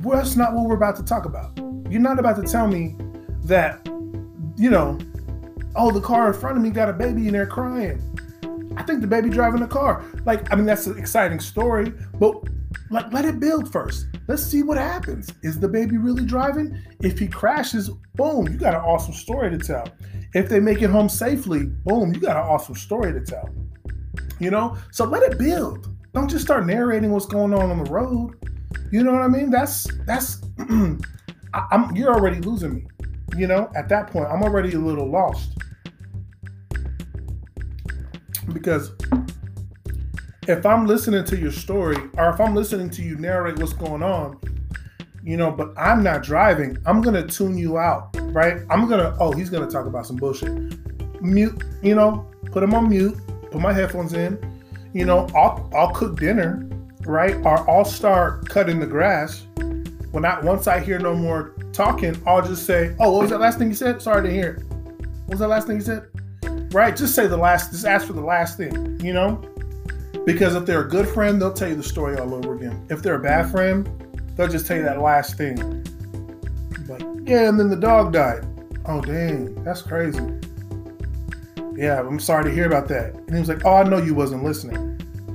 [0.04, 1.58] that's not what we're about to talk about.
[1.90, 2.96] You're not about to tell me
[3.46, 3.86] that,
[4.58, 4.98] you know,
[5.76, 8.02] oh, the car in front of me got a baby and they're crying.
[8.76, 10.04] I think the baby driving the car.
[10.26, 12.36] Like, I mean, that's an exciting story, but
[12.90, 14.08] like, let it build first.
[14.28, 15.30] Let's see what happens.
[15.42, 16.80] Is the baby really driving?
[17.02, 19.88] If he crashes, boom, you got an awesome story to tell.
[20.34, 23.50] If they make it home safely, boom, you got an awesome story to tell.
[24.40, 24.78] You know?
[24.92, 25.96] So let it build.
[26.14, 28.36] don't just start narrating what's going on on the road.
[28.92, 29.50] You know what I mean?
[29.50, 30.42] That's that's
[31.54, 32.88] I, you're already losing me.
[33.36, 35.58] You know, at that point, I'm already a little lost
[38.52, 38.92] because
[40.48, 44.04] if I'm listening to your story or if I'm listening to you narrate what's going
[44.04, 44.40] on,
[45.24, 48.58] you know, but I'm not driving, I'm gonna tune you out, right?
[48.70, 50.52] I'm gonna, oh, he's gonna talk about some bullshit.
[51.22, 53.16] Mute, you know, put him on mute,
[53.52, 54.38] put my headphones in,
[54.94, 56.68] you know, I'll I'll cook dinner,
[57.06, 57.36] right?
[57.46, 59.46] Or I'll start cutting the grass.
[60.12, 63.40] When I once I hear no more talking, I'll just say, Oh, what was that
[63.40, 64.02] last thing you said?
[64.02, 64.64] Sorry to hear it.
[65.26, 66.08] What was that last thing you said?
[66.74, 66.96] Right?
[66.96, 69.42] Just say the last, just ask for the last thing, you know?
[70.26, 72.86] Because if they're a good friend, they'll tell you the story all over again.
[72.90, 73.88] If they're a bad friend,
[74.36, 75.58] they'll just tell you that last thing.
[76.88, 78.46] Like, yeah, and then the dog died.
[78.86, 80.26] Oh, dang, that's crazy.
[81.76, 83.16] Yeah, I'm sorry to hear about that.
[83.16, 84.78] And he was like, Oh, I know you wasn't listening.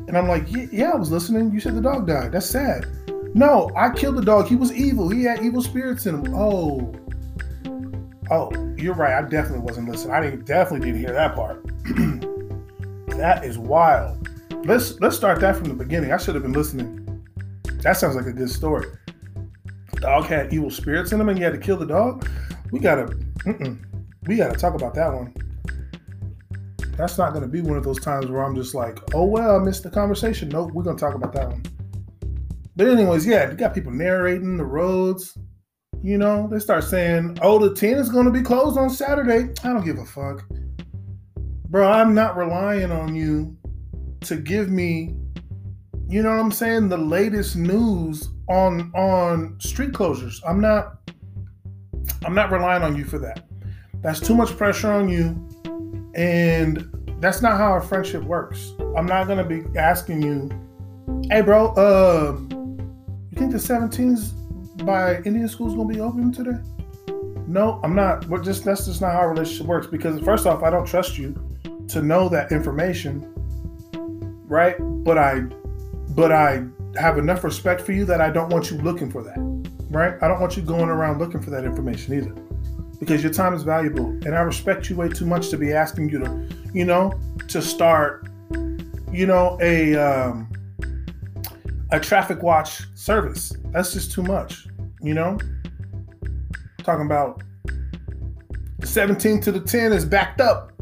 [0.07, 1.53] And I'm like, Yeah, I was listening.
[1.53, 2.33] You said the dog died.
[2.33, 2.87] That's sad.
[3.35, 4.46] No, I killed the dog.
[4.46, 5.09] He was evil.
[5.09, 6.35] He had evil spirits in him.
[6.35, 6.94] Oh.
[8.31, 9.14] Oh, you're right.
[9.14, 10.14] I definitely wasn't listening.
[10.14, 11.64] I didn't definitely didn't hear that part.
[13.16, 14.28] that is wild.
[14.64, 16.12] Let's let's start that from the beginning.
[16.12, 17.05] I should have been listening.
[17.83, 18.87] That sounds like a good story.
[20.01, 22.29] dog had evil spirits in him, and you had to kill the dog.
[22.71, 23.16] We gotta,
[24.27, 25.35] we gotta talk about that one.
[26.97, 29.59] That's not gonna be one of those times where I'm just like, oh well, I
[29.64, 30.49] missed the conversation.
[30.49, 31.62] Nope, we're gonna talk about that one.
[32.75, 35.37] But anyways, yeah, you got people narrating the roads.
[36.03, 39.73] You know, they start saying, "Oh, the 10 is to be closed on Saturday." I
[39.73, 40.44] don't give a fuck,
[41.68, 41.90] bro.
[41.90, 43.58] I'm not relying on you
[44.23, 45.15] to give me,
[46.09, 50.41] you know what I'm saying, the latest news on on street closures.
[50.47, 50.99] I'm not
[52.25, 53.47] I'm not relying on you for that.
[54.01, 55.45] That's too much pressure on you
[56.15, 56.89] and
[57.21, 58.73] that's not how a friendship works.
[58.97, 60.51] I'm not going to be asking you,
[61.31, 62.37] "Hey bro, uh
[63.31, 64.33] you think the 17s
[64.85, 66.59] by Indian school is going to be open today?"
[67.47, 68.29] No, I'm not.
[68.29, 71.19] But just that's just not how a relationship works because first off, I don't trust
[71.19, 71.35] you
[71.89, 73.35] to know that information
[74.49, 74.77] right?
[74.79, 75.41] But I
[76.11, 76.65] but I
[76.97, 79.39] have enough respect for you that I don't want you looking for that.
[79.91, 80.15] Right?
[80.21, 82.35] I don't want you going around looking for that information either.
[82.99, 86.11] Because your time is valuable and I respect you way too much to be asking
[86.11, 88.29] you to, you know, to start,
[89.13, 90.51] you know, a um
[91.91, 93.53] a traffic watch service.
[93.67, 94.67] That's just too much,
[95.01, 95.39] you know?
[96.79, 97.43] Talking about
[98.79, 100.73] the 17 to the 10 is backed up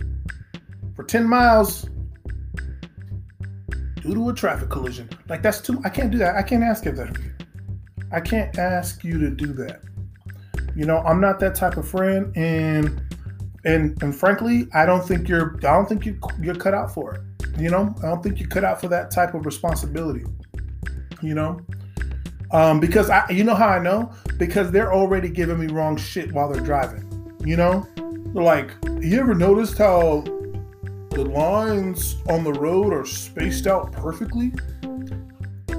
[0.94, 1.86] for 10 miles
[4.06, 5.08] due to a traffic collision.
[5.28, 5.80] Like that's too.
[5.84, 6.36] I can't do that.
[6.36, 7.32] I can't ask of that you.
[8.12, 9.80] I can't ask you to do that.
[10.74, 13.02] You know, I'm not that type of friend, and
[13.64, 15.56] and and frankly, I don't think you're.
[15.58, 17.20] I don't think you you're cut out for it.
[17.58, 20.24] You know, I don't think you're cut out for that type of responsibility.
[21.22, 21.60] You know,
[22.52, 26.32] um, because I, you know how I know because they're already giving me wrong shit
[26.32, 27.02] while they're driving.
[27.44, 27.86] You know,
[28.34, 30.24] they're like, you ever noticed how
[31.16, 34.52] the lines on the road are spaced out perfectly.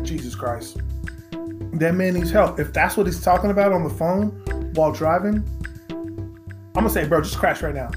[0.01, 0.77] Jesus Christ.
[1.73, 2.59] That man needs help.
[2.59, 4.29] If that's what he's talking about on the phone
[4.73, 5.47] while driving,
[5.89, 7.91] I'm gonna say, bro, just crash right now.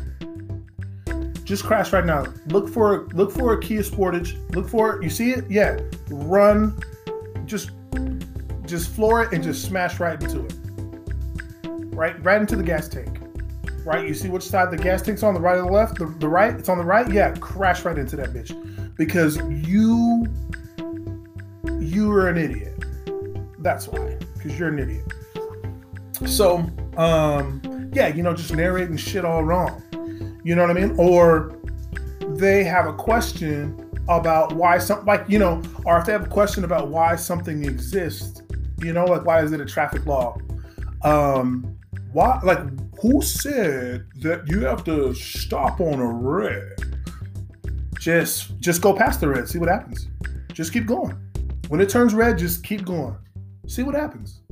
[1.44, 2.26] Just crash right now.
[2.48, 4.36] Look for look for a Kia Sportage.
[4.54, 5.02] Look for it.
[5.02, 5.50] You see it?
[5.50, 5.80] Yeah.
[6.10, 6.78] Run.
[7.46, 7.70] Just
[8.66, 10.54] just floor it and just smash right into it.
[11.94, 13.19] Right, right into the gas tank
[13.84, 14.06] right?
[14.06, 15.98] You see which side the gas tank's on, the right or the left?
[15.98, 16.54] The, the right?
[16.54, 17.10] It's on the right?
[17.10, 18.54] Yeah, crash right into that bitch.
[18.96, 19.36] Because
[19.68, 20.26] you
[21.78, 22.84] you are an idiot.
[23.58, 24.18] That's why.
[24.34, 25.04] Because you're an idiot.
[26.26, 26.66] So,
[26.96, 29.82] um, yeah, you know, just narrating shit all wrong.
[30.44, 30.94] You know what I mean?
[30.98, 31.56] Or
[32.20, 36.28] they have a question about why something like, you know, or if they have a
[36.28, 38.42] question about why something exists,
[38.78, 40.36] you know, like why is it a traffic law?
[41.02, 41.76] Um,
[42.12, 42.58] why like
[43.00, 46.72] who said that you have to stop on a red?
[47.98, 50.08] Just just go past the red, see what happens.
[50.52, 51.16] Just keep going.
[51.68, 53.16] When it turns red, just keep going.
[53.66, 54.42] See what happens.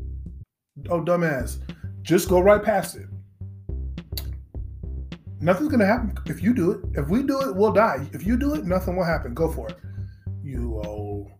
[0.88, 1.58] Oh, dumbass.
[2.02, 3.06] Just go right past it.
[5.40, 6.80] Nothing's gonna happen if you do it.
[6.94, 8.08] If we do it, we'll die.
[8.12, 9.34] If you do it, nothing will happen.
[9.34, 9.76] Go for it.
[10.42, 11.30] You old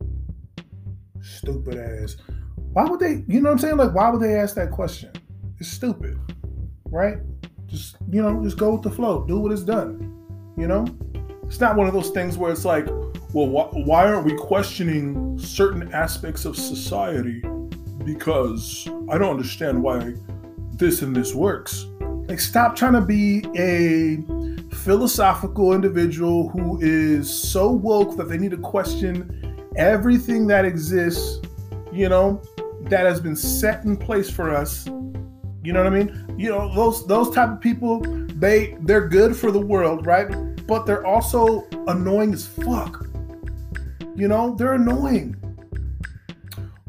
[1.23, 2.17] stupid ass.
[2.73, 3.77] Why would they, you know what I'm saying?
[3.77, 5.11] Like, why would they ask that question?
[5.59, 6.19] It's stupid
[6.91, 7.19] right?
[7.67, 9.25] Just you know, just go with the flow.
[9.25, 10.15] Do what is done.
[10.57, 10.87] You know,
[11.45, 12.87] it's not one of those things where it's like,
[13.33, 17.43] well, wh- why aren't we questioning certain aspects of society?
[18.05, 20.15] Because I don't understand why
[20.75, 21.87] this and this works.
[22.01, 24.23] Like, stop trying to be a
[24.75, 31.41] philosophical individual who is so woke that they need to question everything that exists,
[31.93, 32.43] you know,
[32.83, 34.87] that has been set in place for us.
[35.69, 36.35] You know what I mean?
[36.39, 40.27] You know, those those type of people, they they're good for the world, right?
[40.67, 43.07] But they're also annoying as fuck.
[44.17, 45.37] You know, they're annoying.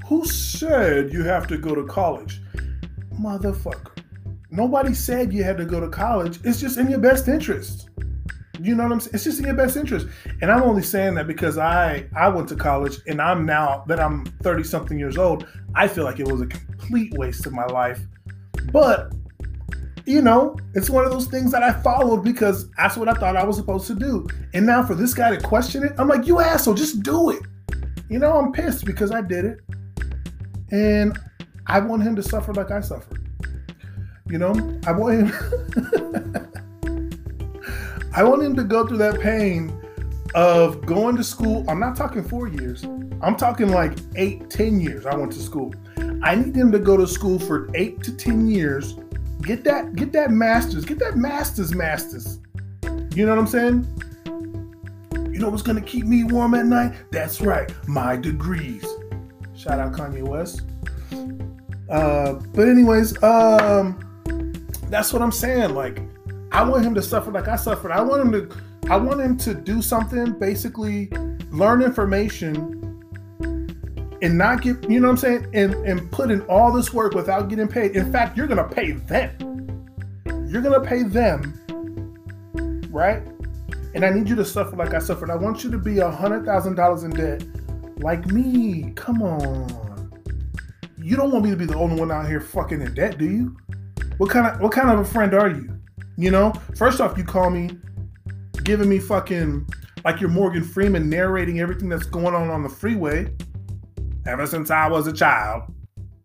[0.06, 2.40] Who said you have to go to college?
[3.20, 4.02] Motherfucker.
[4.50, 6.40] Nobody said you had to go to college.
[6.46, 7.90] It's just in your best interest.
[8.62, 9.12] You know what I'm saying?
[9.14, 10.08] It's just in your best interest.
[10.42, 14.00] And I'm only saying that because I I went to college and I'm now that
[14.00, 17.66] I'm 30 something years old, I feel like it was a complete waste of my
[17.66, 18.00] life.
[18.72, 19.14] But
[20.06, 23.36] you know, it's one of those things that I followed because that's what I thought
[23.36, 24.28] I was supposed to do.
[24.56, 27.44] And now for this guy to question it, I'm like, you asshole, just do it.
[28.10, 29.60] You know, I'm pissed because I did it.
[30.72, 31.16] And
[31.68, 33.24] I want him to suffer like I suffered.
[34.28, 35.32] You know, I want him
[38.14, 39.80] I want him to go through that pain
[40.34, 41.64] of going to school.
[41.70, 42.84] I'm not talking four years.
[43.22, 45.06] I'm talking like eight, ten years.
[45.06, 45.74] I went to school.
[46.22, 48.96] I need him to go to school for eight to ten years.
[49.42, 52.40] Get that, get that master's, get that master's, master's.
[53.16, 53.88] You know what I'm saying?
[55.32, 56.96] You know what's gonna keep me warm at night?
[57.12, 58.86] That's right, my degrees.
[59.56, 60.64] Shout out Kanye West.
[61.90, 63.98] Uh, but anyways, um,
[64.90, 65.74] that's what I'm saying.
[65.74, 66.02] Like,
[66.52, 67.92] I want him to suffer like I suffered.
[67.92, 68.58] I want him to
[68.90, 71.12] I want him to do something, basically
[71.52, 72.79] learn information
[74.22, 77.14] and not get, you know what I'm saying, and and put in all this work
[77.14, 77.96] without getting paid.
[77.96, 79.88] In fact, you're gonna pay them.
[80.48, 81.54] You're gonna pay them,
[82.92, 83.24] right?
[83.94, 85.30] And I need you to suffer like I suffered.
[85.30, 87.44] I want you to be a hundred thousand dollars in debt,
[87.98, 88.92] like me.
[88.96, 90.12] Come on.
[90.98, 93.26] You don't want me to be the only one out here fucking in debt, do
[93.26, 93.58] you?
[94.18, 95.80] What kind of what kind of a friend are you?
[96.18, 97.70] You know, first off, you call me
[98.64, 99.68] giving me fucking
[100.04, 103.34] like you're Morgan Freeman narrating everything that's going on on the freeway.
[104.30, 105.64] Ever since I was a child,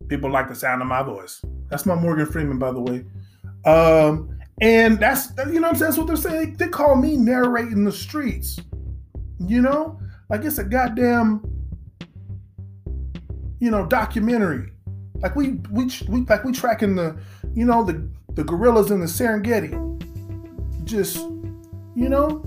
[0.08, 1.42] people like the sound of my voice.
[1.70, 3.04] That's my Morgan Freeman, by the way.
[3.64, 5.88] Um, and that's you know what I'm saying.
[5.88, 6.56] That's what they're saying.
[6.56, 8.60] They call me narrating the streets.
[9.40, 11.42] You know, like it's a goddamn
[13.58, 14.70] you know documentary.
[15.14, 17.16] Like we we we like we tracking the
[17.54, 19.72] you know the the gorillas in the Serengeti.
[20.84, 21.16] Just,
[21.96, 22.44] you know,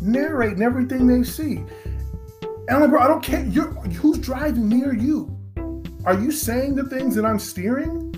[0.00, 1.62] narrating everything they see.
[2.68, 3.44] Like, bro, I don't care.
[3.44, 5.36] You're who's driving me or you?
[6.04, 8.14] Are you saying the things that I'm steering?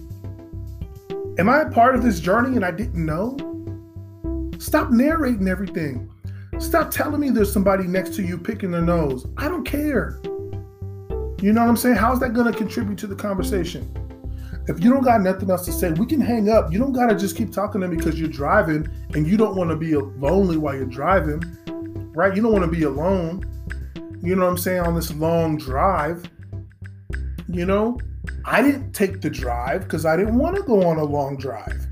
[1.39, 3.37] Am I a part of this journey and I didn't know?
[4.59, 6.11] Stop narrating everything.
[6.59, 9.27] Stop telling me there's somebody next to you picking their nose.
[9.37, 10.19] I don't care.
[11.43, 11.97] You know what I'm saying?
[11.97, 13.87] How's that going to contribute to the conversation?
[14.69, 16.73] If you don't got nothing else to say, we can hang up.
[16.73, 19.55] You don't got to just keep talking to me because you're driving and you don't
[19.55, 21.43] want to be lonely while you're driving,
[22.15, 22.35] right?
[22.35, 23.45] You don't want to be alone.
[24.27, 24.81] You know what I'm saying?
[24.81, 26.29] On this long drive.
[27.49, 28.01] You know,
[28.45, 31.87] I didn't take the drive because I didn't want to go on a long drive.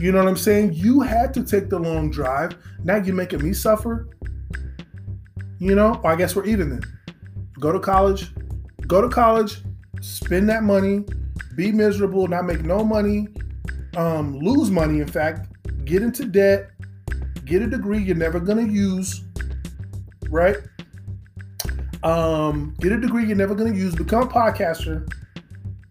[0.00, 0.72] You know what I'm saying?
[0.72, 2.56] You had to take the long drive.
[2.82, 4.08] Now you're making me suffer.
[5.60, 6.82] You know, I guess we're even then.
[7.60, 8.32] Go to college,
[8.88, 9.62] go to college,
[10.00, 11.04] spend that money,
[11.54, 13.28] be miserable, not make no money,
[13.96, 15.46] um, lose money, in fact,
[15.84, 16.70] get into debt,
[17.44, 19.22] get a degree you're never gonna use,
[20.30, 20.56] right?
[22.02, 25.10] Um, get a degree you're never gonna use, become a podcaster,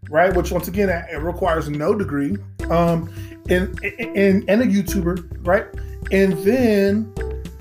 [0.10, 0.34] right?
[0.36, 2.38] Which once again it requires no degree.
[2.70, 3.12] Um,
[3.50, 5.65] and and and a YouTuber, right?
[6.12, 7.13] And then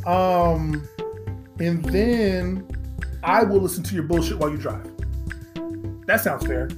[0.06, 0.86] um
[1.58, 2.66] and then
[3.22, 4.90] I will listen to your bullshit while you drive.
[6.06, 6.68] That sounds fair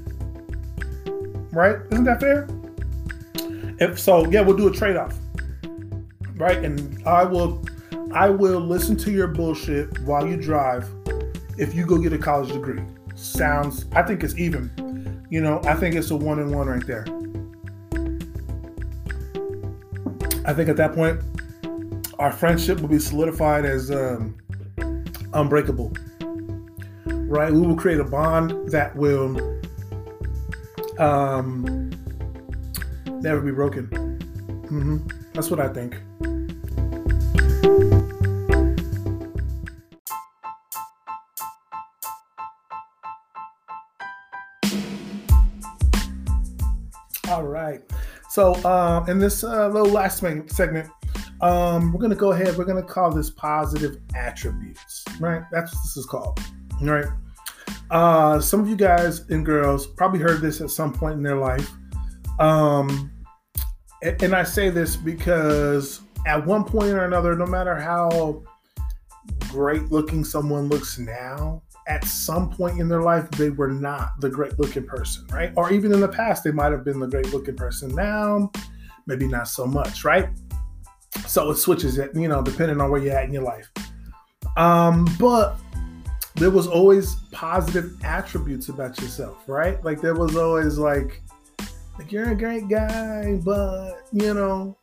[1.53, 1.77] right?
[1.91, 2.49] Isn't that fair?
[3.81, 5.17] If so, yeah, we'll do a trade off,
[6.37, 6.65] right?
[6.65, 7.65] And I will,
[8.13, 10.89] I will listen to your bullshit while you drive.
[11.59, 12.81] If you go get a college degree,
[13.17, 13.87] sounds.
[13.93, 15.27] I think it's even.
[15.29, 17.05] You know, I think it's a one and one right there.
[20.47, 21.21] I think at that point,
[22.21, 24.37] our friendship will be solidified as um,
[25.35, 25.93] unbreakable.
[27.07, 27.53] Right?
[27.53, 29.37] We will create a bond that will
[30.99, 31.91] um,
[33.21, 33.89] never be broken.
[34.69, 35.09] Mm-hmm.
[35.35, 35.97] That's what I think.
[48.39, 50.91] So, uh, in this uh, little last segment,
[51.41, 52.57] um, we're going to go ahead.
[52.57, 55.43] We're going to call this positive attributes, right?
[55.51, 56.39] That's what this is called,
[56.81, 57.07] right?
[57.91, 61.35] Uh, some of you guys and girls probably heard this at some point in their
[61.35, 61.69] life.
[62.39, 63.11] Um,
[64.05, 68.45] and, and I say this because at one point or another, no matter how
[69.49, 74.29] great looking someone looks now, at some point in their life they were not the
[74.29, 75.53] great looking person, right?
[75.57, 77.95] Or even in the past they might have been the great looking person.
[77.95, 78.53] Now,
[79.07, 80.29] maybe not so much, right?
[81.27, 83.71] So it switches it, you know, depending on where you're at in your life.
[84.57, 85.57] Um, but
[86.35, 89.83] there was always positive attributes about yourself, right?
[89.83, 91.23] Like there was always like,
[91.99, 94.77] like you're a great guy, but you know,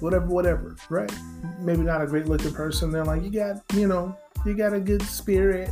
[0.00, 1.12] whatever, whatever, right?
[1.60, 2.90] Maybe not a great looking person.
[2.90, 5.70] They're like, you got, you know, you got a good spirit.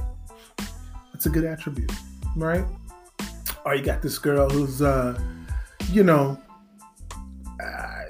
[1.24, 1.90] It's a good attribute,
[2.36, 2.66] right?
[3.64, 5.18] Or you got this girl who's, uh,
[5.90, 6.38] you know,
[7.64, 8.02] uh,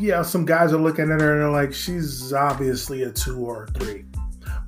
[0.00, 3.64] yeah, some guys are looking at her and they're like, she's obviously a two or
[3.64, 4.06] a three,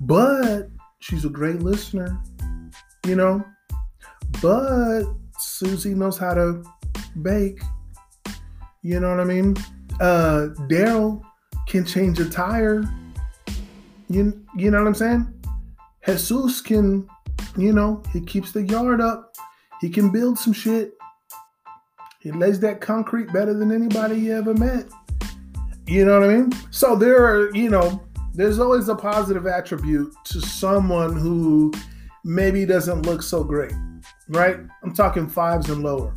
[0.03, 2.21] but she's a great listener,
[3.07, 3.43] you know.
[4.43, 5.05] But
[5.39, 6.63] Susie knows how to
[7.23, 7.63] bake.
[8.83, 9.57] You know what I mean?
[9.99, 11.23] Uh, Daryl
[11.67, 12.85] can change a tire.
[14.11, 15.35] You you know what I'm saying?
[16.07, 17.09] Jesus can,
[17.57, 19.37] you know, he keeps the yard up.
[19.81, 20.95] He can build some shit.
[22.21, 24.87] He lays that concrete better than anybody you ever met.
[25.87, 26.53] You know what I mean?
[26.71, 28.03] So there are, you know,
[28.33, 31.73] there's always a positive attribute to someone who
[32.25, 33.75] maybe doesn't look so great,
[34.29, 34.57] right?
[34.83, 36.15] I'm talking fives and lower.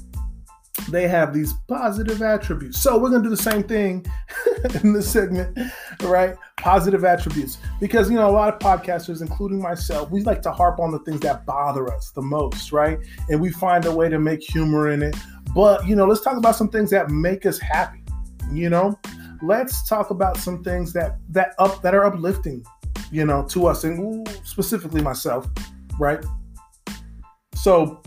[0.90, 2.82] They have these positive attributes.
[2.82, 4.06] So we're going to do the same thing
[4.84, 5.58] in this segment,
[6.04, 6.36] right?
[6.58, 7.58] Positive attributes.
[7.80, 11.00] Because, you know, a lot of podcasters, including myself, we like to harp on the
[11.00, 13.00] things that bother us the most, right?
[13.30, 15.16] And we find a way to make humor in it.
[15.54, 18.04] But, you know, let's talk about some things that make us happy,
[18.52, 18.98] you know?
[19.42, 22.66] let's talk about some things that that up that are uplifting,
[23.12, 25.48] you know, to us and specifically myself,
[26.00, 26.24] right?
[27.56, 28.02] So,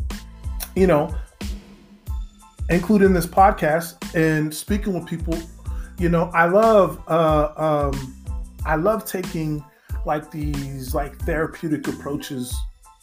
[0.75, 1.15] you know,
[2.71, 5.39] including this podcast and speaking with people,
[5.99, 8.17] you know, I love uh um
[8.65, 9.65] I love taking
[10.07, 12.55] like these like therapeutic approaches,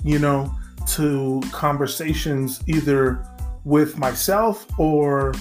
[0.03, 0.53] you know,
[0.88, 3.26] to conversations either
[3.63, 5.34] with myself or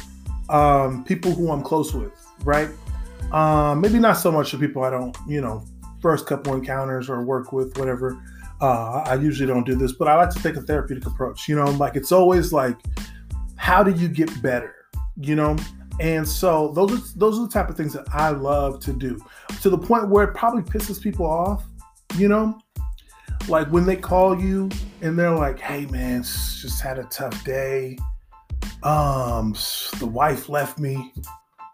[0.48, 2.12] um, people who I'm close with,
[2.44, 2.68] right?
[3.32, 5.64] Um, maybe not so much to people I don't, you know,
[6.00, 8.20] first couple encounters or work with, whatever.
[8.60, 11.48] Uh, I usually don't do this, but I like to take a therapeutic approach.
[11.48, 12.78] You know, like it's always like,
[13.56, 14.74] how do you get better?
[15.16, 15.56] You know,
[16.00, 19.20] and so those are those are the type of things that I love to do,
[19.62, 21.64] to the point where it probably pisses people off.
[22.16, 22.58] You know,
[23.48, 27.98] like when they call you and they're like, "Hey, man, just had a tough day.
[28.82, 29.54] Um,
[29.98, 31.12] the wife left me.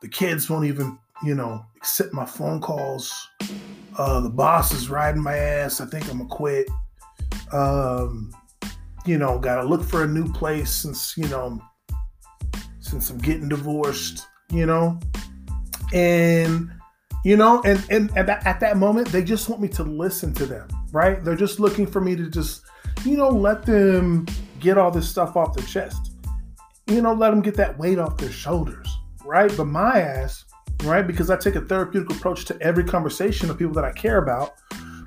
[0.01, 3.29] The kids won't even you know, accept my phone calls.
[3.97, 5.81] Uh, the boss is riding my ass.
[5.81, 6.69] I think I'm gonna quit.
[7.53, 8.33] Um,
[9.07, 11.63] you know, gotta look for a new place since you know,
[12.93, 14.27] since I'm getting divorced.
[14.51, 15.01] You know,
[15.93, 16.71] and
[17.25, 20.47] you know, and and, and at that moment, they just want me to listen to
[20.47, 20.69] them.
[20.93, 21.25] Right?
[21.25, 22.63] They're just looking for me to just,
[23.05, 24.27] you know, let them
[24.61, 26.13] get all this stuff off their chest.
[26.87, 28.89] You know, let them get that weight off their shoulders.
[29.25, 29.53] Right?
[29.57, 30.45] But my ass
[30.85, 31.07] right?
[31.07, 34.55] Because I take a therapeutic approach to every conversation of people that I care about,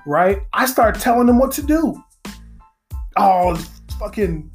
[0.05, 0.41] right?
[0.53, 2.01] I start telling them what to do.
[3.17, 3.55] Oh,
[3.99, 4.51] fucking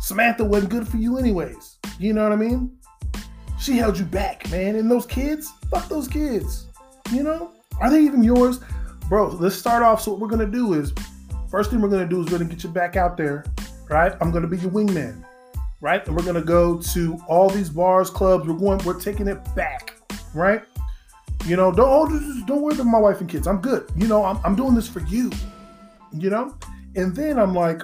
[0.00, 1.78] Samantha wasn't good for you, anyways.
[2.02, 2.76] You know what I mean?
[3.60, 4.76] She held you back, man.
[4.76, 6.66] And those kids, fuck those kids.
[7.12, 7.52] You know?
[7.80, 8.60] Are they even yours?
[9.08, 10.02] Bro, let's start off.
[10.02, 10.92] So, what we're gonna do is
[11.50, 13.44] first thing we're gonna do is we're gonna get you back out there,
[13.88, 14.14] right?
[14.20, 15.24] I'm gonna be your wingman
[15.80, 16.06] right?
[16.06, 18.46] And we're gonna go to all these bars, clubs.
[18.46, 20.00] We're going, we're taking it back
[20.34, 20.62] right?
[21.46, 23.46] You know, don't oh, don't worry about my wife and kids.
[23.46, 23.90] I'm good.
[23.96, 25.30] You know, I'm, I'm doing this for you.
[26.12, 26.56] You know,
[26.94, 27.82] and then I'm like,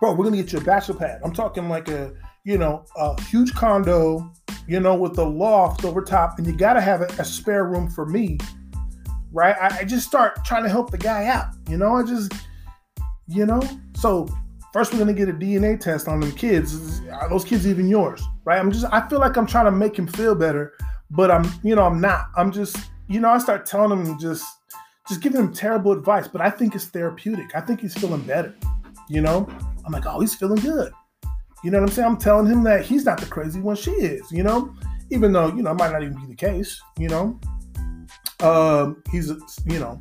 [0.00, 1.20] bro, we're gonna get you a bachelor pad.
[1.24, 2.12] I'm talking like a
[2.46, 4.32] you know a huge condo,
[4.66, 7.90] you know, with a loft over top, and you gotta have a, a spare room
[7.90, 8.38] for me,
[9.32, 9.56] right?
[9.60, 11.48] I, I just start trying to help the guy out.
[11.68, 12.32] You know, I just
[13.28, 13.60] you know,
[13.96, 14.26] so
[14.72, 17.02] first we're gonna get a DNA test on them kids.
[17.10, 18.22] Are those kids even yours?
[18.44, 18.58] Right?
[18.58, 20.72] I'm just I feel like I'm trying to make him feel better
[21.10, 22.26] but I'm, you know, I'm not.
[22.36, 22.76] I'm just,
[23.08, 24.44] you know, I start telling him just,
[25.08, 26.26] just giving him terrible advice.
[26.26, 27.54] But I think it's therapeutic.
[27.54, 28.54] I think he's feeling better.
[29.08, 29.48] You know,
[29.84, 30.92] I'm like, oh, he's feeling good.
[31.66, 32.06] You know what I'm saying?
[32.06, 33.74] I'm telling him that he's not the crazy one.
[33.74, 34.30] She is.
[34.30, 34.72] You know,
[35.10, 36.80] even though you know it might not even be the case.
[36.96, 37.40] You know,
[38.38, 39.32] um, he's
[39.64, 40.00] you know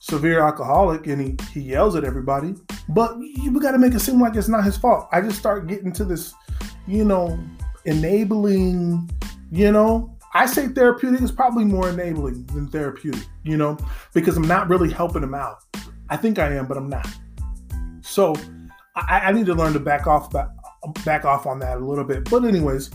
[0.00, 2.56] severe alcoholic and he he yells at everybody.
[2.88, 5.06] But we got to make it seem like it's not his fault.
[5.12, 6.34] I just start getting to this,
[6.88, 7.38] you know,
[7.84, 9.08] enabling
[9.52, 13.78] you know, I say therapeutic is probably more enabling than therapeutic, you know,
[14.12, 15.58] because I'm not really helping him out.
[16.08, 17.06] I think I am, but I'm not.
[18.00, 18.34] So
[18.96, 20.48] I, I need to learn to back off back,
[21.04, 22.28] back off on that a little bit.
[22.30, 22.90] But anyways,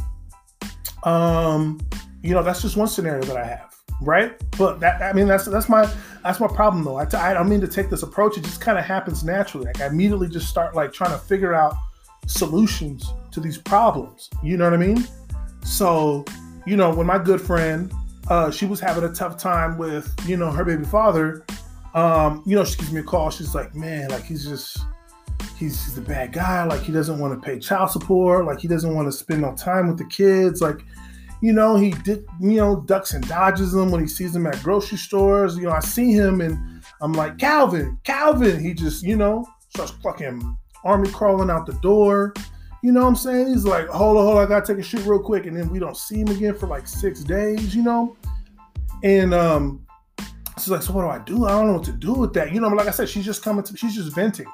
[1.03, 1.79] um,
[2.21, 3.73] you know, that's just one scenario that I have.
[4.01, 4.33] right?
[4.57, 5.91] But that I mean that's that's my
[6.23, 6.97] that's my problem though.
[6.97, 8.37] I t- I don't mean to take this approach.
[8.37, 9.65] It just kind of happens naturally.
[9.65, 11.75] Like I immediately just start like trying to figure out
[12.27, 14.29] solutions to these problems.
[14.43, 15.07] You know what I mean?
[15.63, 16.25] So,
[16.65, 17.91] you know, when my good friend,
[18.29, 21.45] uh, she was having a tough time with, you know, her baby father,
[21.93, 23.29] um, you know, she gives me a call.
[23.29, 24.77] She's like, man, like he's just,
[25.57, 26.63] he's, he's a bad guy.
[26.63, 28.45] Like he doesn't want to pay child support.
[28.45, 30.61] Like he doesn't want to spend no time with the kids.
[30.61, 30.79] Like,
[31.41, 34.61] you know, he did, you know, ducks and dodges them when he sees them at
[34.61, 35.55] grocery stores.
[35.57, 38.59] You know, I see him and I'm like, Calvin, Calvin.
[38.59, 42.33] He just, you know, starts fucking army crawling out the door.
[42.81, 43.47] You know what I'm saying?
[43.47, 45.45] He's like, hold on, hold on, I gotta take a shit real quick.
[45.45, 48.15] And then we don't see him again for like six days, you know?
[49.03, 49.85] And um,
[50.57, 51.45] she's like, so what do I do?
[51.45, 52.53] I don't know what to do with that.
[52.53, 54.47] You know, like I said, she's just coming to she's just venting.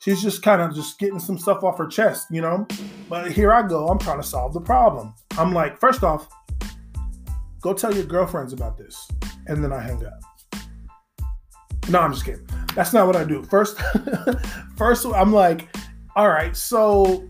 [0.00, 2.66] She's just kind of just getting some stuff off her chest, you know?
[3.08, 5.12] But here I go, I'm trying to solve the problem.
[5.36, 6.28] I'm like, first off,
[7.60, 9.08] go tell your girlfriends about this.
[9.46, 10.20] And then I hang up.
[11.88, 12.46] No, I'm just kidding.
[12.74, 13.42] That's not what I do.
[13.44, 13.80] First,
[14.76, 15.68] first I'm like,
[16.14, 17.28] all right, so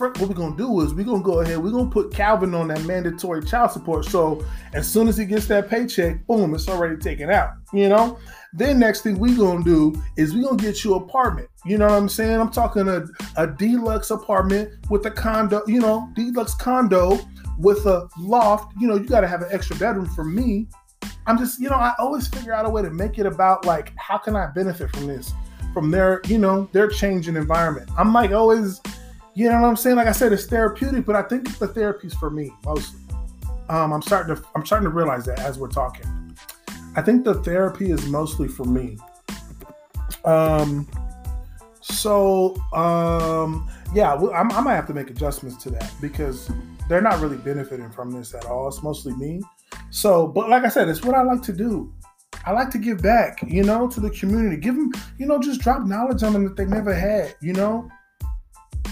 [0.00, 2.84] what we're gonna do is we're gonna go ahead, we're gonna put Calvin on that
[2.84, 4.04] mandatory child support.
[4.04, 7.54] So as soon as he gets that paycheck, boom, it's already taken out.
[7.72, 8.18] You know?
[8.52, 11.48] Then next thing we gonna do is we gonna get you an apartment.
[11.64, 12.40] You know what I'm saying?
[12.40, 17.18] I'm talking a, a deluxe apartment with a condo, you know, deluxe condo
[17.58, 18.72] with a loft.
[18.78, 20.68] You know, you gotta have an extra bedroom for me.
[21.26, 23.92] I'm just, you know, I always figure out a way to make it about like,
[23.96, 25.34] how can I benefit from this,
[25.74, 27.90] from their, you know, their changing environment.
[27.98, 28.80] I'm like always,
[29.38, 29.94] you know what I'm saying?
[29.94, 32.98] Like I said, it's therapeutic, but I think the therapy's for me mostly.
[33.68, 36.36] Um, I'm starting to, I'm starting to realize that as we're talking.
[36.96, 38.98] I think the therapy is mostly for me.
[40.24, 40.88] Um,
[41.80, 46.50] so um, yeah, I'm, I might have to make adjustments to that because
[46.88, 48.66] they're not really benefiting from this at all.
[48.66, 49.40] It's mostly me.
[49.90, 51.94] So, but like I said, it's what I like to do.
[52.44, 54.56] I like to give back, you know, to the community.
[54.56, 57.88] Give them, you know, just drop knowledge on them that they never had, you know.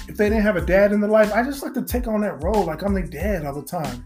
[0.09, 2.21] If they didn't have a dad in their life, I just like to take on
[2.23, 4.05] that role, like I'm the dad all the time.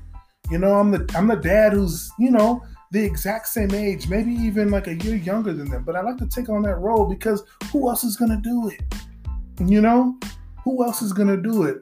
[0.50, 4.32] You know, I'm the I'm the dad who's, you know, the exact same age, maybe
[4.32, 5.84] even like a year younger than them.
[5.84, 8.82] But I like to take on that role because who else is gonna do it?
[9.64, 10.18] You know,
[10.64, 11.78] who else is gonna do it?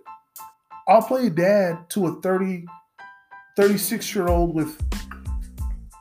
[0.89, 2.67] I'll play dad to a 30
[3.57, 4.81] 36 year old with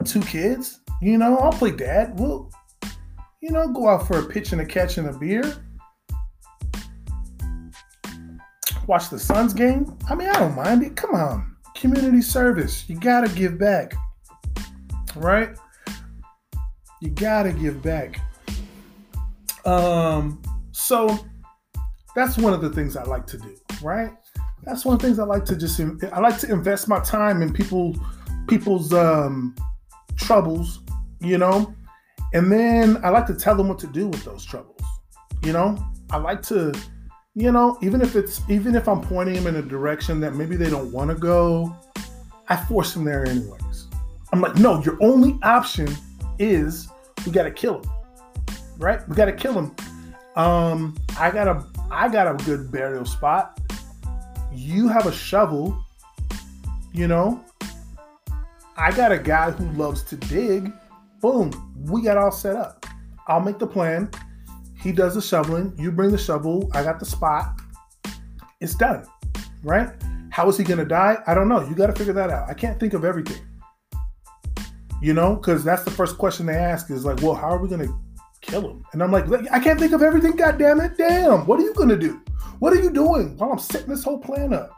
[0.05, 0.81] two kids.
[1.01, 2.19] You know, I'll play dad.
[2.19, 2.51] We'll,
[3.41, 5.55] you know, go out for a pitch and a catch and a beer.
[8.87, 9.97] Watch the Suns game.
[10.09, 10.95] I mean, I don't mind it.
[10.95, 11.55] Come on.
[11.75, 12.89] Community service.
[12.89, 13.93] You got to give back.
[15.15, 15.49] Right?
[17.01, 18.19] You got to give back.
[19.65, 21.19] Um, so
[22.15, 24.11] that's one of the things I like to do, right?
[24.67, 27.41] that's one of the things I like to just I like to invest my time
[27.41, 27.95] in people
[28.47, 29.55] people's um,
[30.17, 30.81] troubles,
[31.21, 31.73] you know,
[32.33, 34.81] and then I like to tell them what to do with those troubles.
[35.43, 35.77] You know,
[36.09, 36.73] I like to,
[37.37, 40.55] you know, even if it's even if I'm pointing them in a direction that maybe
[40.55, 41.75] they don't want to go,
[42.49, 43.87] I force them there anyways.
[44.33, 45.87] I'm like, no, your only option
[46.39, 46.89] is
[47.25, 47.89] we got to kill him,
[48.77, 49.07] right?
[49.07, 49.75] We got to kill him.
[50.35, 53.57] Um, I got a I got a good burial spot
[54.57, 55.77] you have a shovel,
[56.91, 57.43] you know.
[58.75, 60.71] I got a guy who loves to dig.
[61.21, 61.51] Boom,
[61.87, 62.85] we got all set up.
[63.27, 64.09] I'll make the plan.
[64.87, 65.73] He does the shoveling.
[65.77, 66.71] You bring the shovel.
[66.73, 67.59] I got the spot.
[68.61, 69.05] It's done,
[69.61, 69.89] right?
[70.29, 71.17] How is he going to die?
[71.27, 71.59] I don't know.
[71.67, 72.49] You got to figure that out.
[72.49, 73.45] I can't think of everything.
[75.01, 77.67] You know, because that's the first question they ask is like, well, how are we
[77.67, 77.93] going to
[78.39, 78.85] kill him?
[78.93, 80.37] And I'm like, I can't think of everything.
[80.37, 80.97] God damn it.
[80.97, 81.45] Damn.
[81.47, 82.21] What are you going to do?
[82.59, 84.71] What are you doing while I'm setting this whole plan up?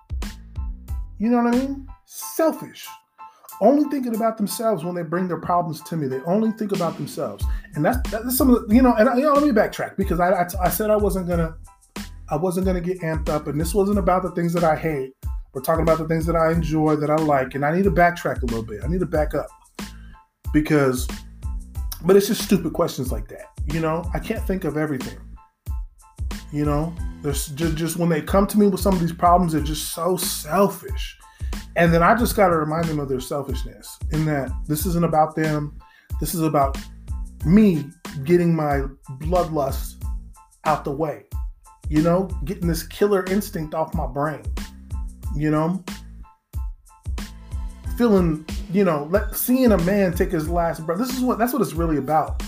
[1.20, 1.88] You know what I mean?
[2.06, 2.88] Selfish.
[3.62, 6.08] Only thinking about themselves when they bring their problems to me.
[6.08, 7.44] They only think about themselves,
[7.76, 8.94] and that's that's some of the you know.
[8.94, 11.56] And you know, let me backtrack because I, I I said I wasn't gonna
[12.30, 15.14] I wasn't gonna get amped up, and this wasn't about the things that I hate.
[15.54, 17.92] We're talking about the things that I enjoy, that I like, and I need to
[17.92, 18.82] backtrack a little bit.
[18.84, 19.48] I need to back up
[20.54, 21.08] because,
[22.06, 23.48] but it's just stupid questions like that.
[23.66, 25.18] You know, I can't think of everything.
[26.52, 29.54] You know, there's just, just when they come to me with some of these problems,
[29.54, 31.18] they're just so selfish.
[31.76, 35.06] And then I just got to remind them of their selfishness in that this isn't
[35.06, 35.78] about them.
[36.20, 36.78] This is about
[37.46, 37.86] me
[38.24, 38.84] getting my
[39.20, 40.04] bloodlust
[40.66, 41.26] out the way.
[41.88, 44.44] You know, getting this killer instinct off my brain.
[45.36, 45.84] You know,
[47.98, 50.98] feeling, you know, let, seeing a man take his last breath.
[50.98, 52.44] This is what that's what it's really about.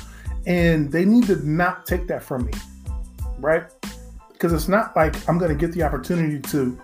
[0.45, 2.53] And they need to not take that from me.
[3.39, 3.63] Right?
[4.41, 6.82] because it's not like I'm going to get the opportunity to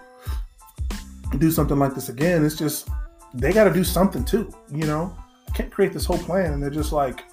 [1.38, 2.46] do something like this again.
[2.46, 2.90] It's just
[3.34, 4.54] they got to do something too.
[4.72, 5.16] You know,
[5.54, 7.24] can't create this whole plan, and they're just like,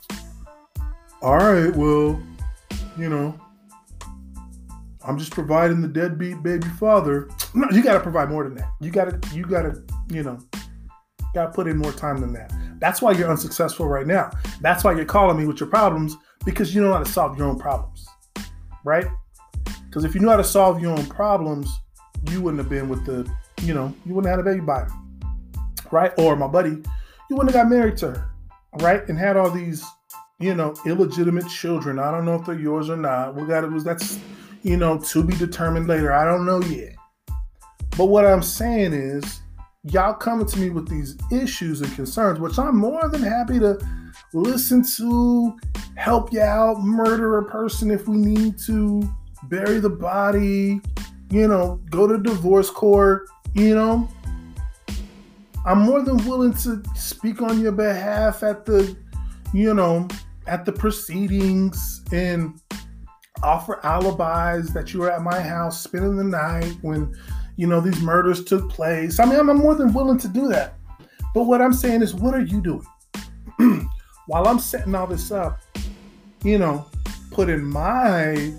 [1.22, 2.20] all right, well,
[2.98, 3.38] you know,
[5.06, 7.28] I'm just providing the deadbeat baby father.
[7.54, 8.70] No, you got to provide more than that.
[8.80, 10.38] You got to, you got to, you know,
[11.34, 12.52] got to put in more time than that.
[12.78, 14.30] That's why you're unsuccessful right now.
[14.60, 17.46] That's why you're calling me with your problems because you know how to solve your
[17.48, 18.06] own problems,
[18.84, 19.06] right?
[19.86, 21.70] Because if you knew how to solve your own problems,
[22.30, 23.30] you wouldn't have been with the,
[23.64, 24.92] you know, you wouldn't have had a baby by him,
[25.90, 26.12] right?
[26.18, 28.30] Or my buddy, you wouldn't have got married to her,
[28.80, 29.08] right?
[29.08, 29.84] And had all these,
[30.38, 31.98] you know, illegitimate children.
[31.98, 33.34] I don't know if they're yours or not.
[33.34, 34.18] We got it was that's
[34.64, 36.12] you know, to be determined later.
[36.12, 36.96] I don't know yet.
[37.96, 39.42] But what I'm saying is,
[39.84, 43.78] y'all coming to me with these issues and concerns, which I'm more than happy to
[44.32, 45.56] listen to,
[45.96, 49.08] help you out, murder a person if we need to,
[49.44, 50.80] bury the body,
[51.30, 54.08] you know, go to divorce court, you know.
[55.66, 58.94] I'm more than willing to speak on your behalf at the,
[59.54, 60.08] you know,
[60.46, 62.60] at the proceedings and
[63.42, 67.14] offer alibis that you were at my house spending the night when,
[67.56, 69.18] you know, these murders took place.
[69.18, 70.74] I mean, I'm more than willing to do that.
[71.34, 72.86] But what I'm saying is, what are you doing?
[74.26, 75.60] While I'm setting all this up,
[76.42, 76.86] you know,
[77.30, 78.52] putting my,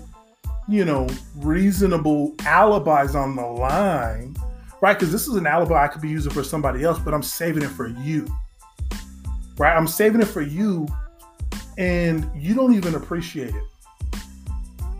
[0.68, 4.36] you know, reasonable alibis on the line,
[4.80, 4.94] right?
[4.94, 7.62] Because this is an alibi I could be using for somebody else, but I'm saving
[7.62, 8.26] it for you,
[9.58, 9.76] right?
[9.76, 10.86] I'm saving it for you,
[11.78, 14.14] and you don't even appreciate it.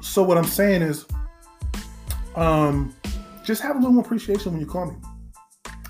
[0.01, 1.07] So what I'm saying is,
[2.37, 2.95] um,
[3.45, 4.97] just have a little more appreciation when you call me,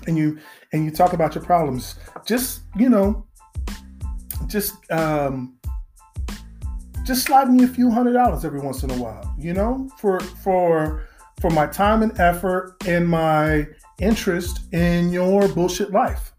[0.05, 0.39] and you
[0.73, 1.95] and you talk about your problems.
[2.25, 3.25] Just you know,
[4.47, 5.57] just um,
[7.03, 9.33] just slide me a few hundred dollars every once in a while.
[9.37, 11.07] You know, for for
[11.41, 13.67] for my time and effort and my
[13.99, 16.33] interest in your bullshit life.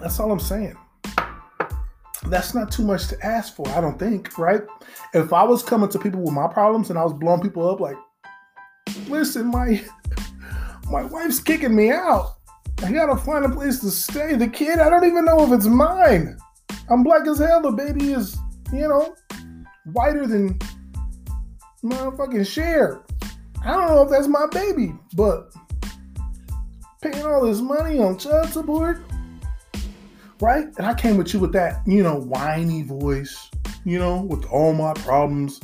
[0.00, 0.76] That's all I'm saying
[2.30, 4.62] that's not too much to ask for, I don't think, right?
[5.14, 7.80] If I was coming to people with my problems and I was blowing people up
[7.80, 7.96] like,
[9.08, 9.82] listen, my
[10.90, 12.36] my wife's kicking me out.
[12.82, 14.36] I gotta find a place to stay.
[14.36, 16.38] The kid, I don't even know if it's mine.
[16.88, 17.60] I'm black as hell.
[17.60, 18.38] The baby is,
[18.72, 19.14] you know,
[19.92, 20.58] whiter than
[21.84, 23.02] motherfucking Cher.
[23.64, 25.52] I don't know if that's my baby, but
[27.02, 29.00] paying all this money on child support
[30.40, 30.66] right?
[30.78, 33.50] And I came with you with that, you know, whiny voice,
[33.84, 35.60] you know, with all my problems,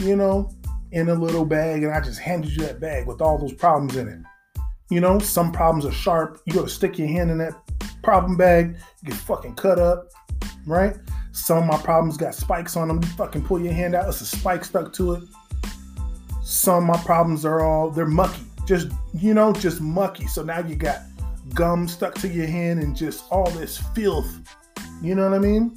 [0.00, 0.50] you know,
[0.92, 3.96] in a little bag, and I just handed you that bag with all those problems
[3.96, 4.18] in it.
[4.90, 6.40] You know, some problems are sharp.
[6.46, 7.54] You gotta stick your hand in that
[8.02, 10.08] problem bag, get fucking cut up,
[10.66, 10.96] right?
[11.32, 13.00] Some of my problems got spikes on them.
[13.00, 15.22] You fucking pull your hand out, it's a spike stuck to it.
[16.50, 20.26] Some of my problems are all they're mucky, just you know, just mucky.
[20.26, 21.02] So now you got
[21.54, 24.36] gum stuck to your hand and just all this filth.
[25.00, 25.76] You know what I mean?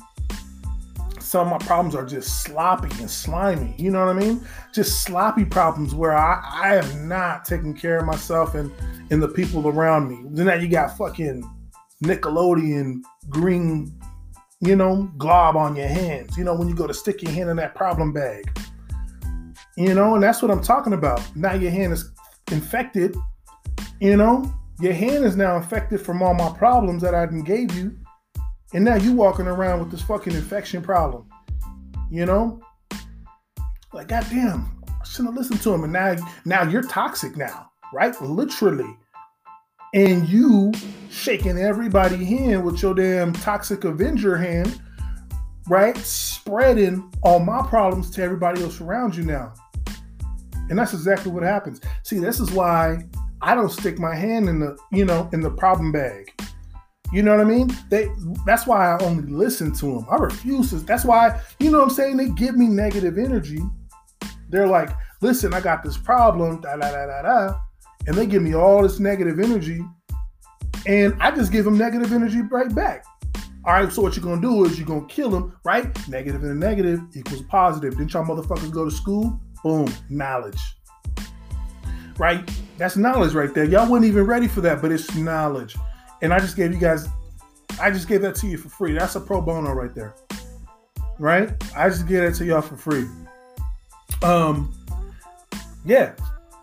[1.20, 3.76] Some of my problems are just sloppy and slimy.
[3.78, 4.44] You know what I mean?
[4.74, 8.72] Just sloppy problems where I, I am not taking care of myself and,
[9.12, 10.28] and the people around me.
[10.32, 11.48] Then now you got fucking
[12.04, 13.94] Nickelodeon green,
[14.60, 16.36] you know, glob on your hands.
[16.36, 18.50] You know, when you go to stick your hand in that problem bag.
[19.76, 21.22] You know, and that's what I'm talking about.
[21.36, 22.12] Now your hand is
[22.52, 23.16] infected,
[24.00, 27.98] you know, your hand is now infected from all my problems that I gave you.
[28.74, 31.30] And now you walking around with this fucking infection problem.
[32.12, 32.62] You know?
[33.94, 35.84] Like, goddamn, I shouldn't have listened to him.
[35.84, 36.16] And now,
[36.46, 38.20] now you're toxic now, right?
[38.22, 38.98] Literally.
[39.94, 40.72] And you
[41.12, 44.82] shaking everybody hand with your damn toxic Avenger hand,
[45.70, 45.96] right?
[45.98, 49.54] Spreading all my problems to everybody else around you now.
[50.74, 51.80] And that's exactly what happens.
[52.02, 53.04] See, this is why
[53.44, 56.32] I don't stick my hand in the, you know, in the problem bag.
[57.12, 57.70] You know what I mean?
[57.92, 58.10] They
[58.44, 60.08] that's why I only listen to them.
[60.10, 60.78] I refuse to.
[60.78, 62.18] That's why, you know what I'm saying?
[62.18, 63.60] They give me negative energy.
[64.50, 64.90] They're like,
[65.22, 67.60] listen, I got this problem, da da da da da.
[68.08, 69.86] And they give me all this negative energy.
[70.88, 73.06] And I just give them negative energy right back.
[73.64, 75.86] All right, so what you're gonna do is you're gonna kill them, right?
[76.10, 77.96] Negative and negative equals positive.
[77.96, 79.40] Didn't y'all motherfuckers go to school?
[79.64, 80.60] Boom, knowledge
[82.18, 82.50] right?
[82.78, 83.66] That's knowledge right there.
[83.66, 85.76] Y'all weren't even ready for that, but it's knowledge.
[86.22, 87.08] And I just gave you guys,
[87.80, 88.94] I just gave that to you for free.
[88.94, 90.16] That's a pro bono right there.
[91.20, 91.52] Right?
[91.76, 93.08] I just gave that to y'all for free.
[94.22, 94.74] Um,
[95.86, 96.14] yeah,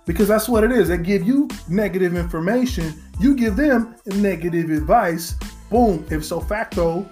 [0.06, 0.88] because that's what it is.
[0.88, 5.34] They give you negative information, you give them negative advice.
[5.70, 6.04] Boom.
[6.10, 7.08] If so facto,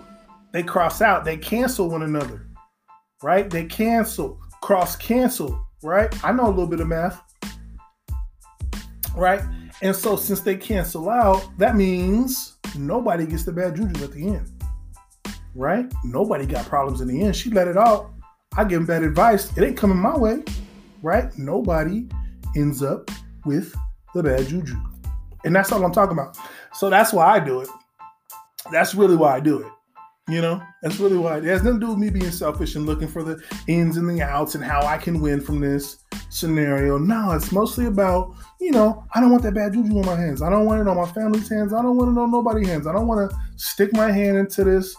[0.53, 2.47] they cross out, they cancel one another.
[3.23, 3.49] Right?
[3.49, 6.13] They cancel, cross cancel, right?
[6.25, 7.23] I know a little bit of math
[9.19, 9.43] right?
[9.83, 14.29] And so since they cancel out, that means nobody gets the bad juju at the
[14.29, 14.51] end.
[15.55, 15.93] Right?
[16.05, 17.35] Nobody got problems in the end.
[17.35, 18.13] She let it out.
[18.57, 19.57] I give them bad advice.
[19.57, 20.43] It ain't coming my way.
[21.03, 21.37] Right?
[21.37, 22.09] Nobody
[22.57, 23.11] ends up
[23.45, 23.75] with
[24.15, 24.77] the bad juju.
[25.45, 26.37] And that's all I'm talking about.
[26.73, 27.69] So that's why I do it.
[28.73, 29.73] That's really why I do it.
[30.29, 32.85] You know, that's really why it has nothing to do with me being selfish and
[32.85, 36.99] looking for the ins and the outs and how I can win from this scenario.
[36.99, 40.43] No, it's mostly about, you know, I don't want that bad juju on my hands.
[40.43, 41.73] I don't want it on my family's hands.
[41.73, 42.87] I don't want it on nobody's hands.
[42.87, 44.95] I don't want to stick my hand into this,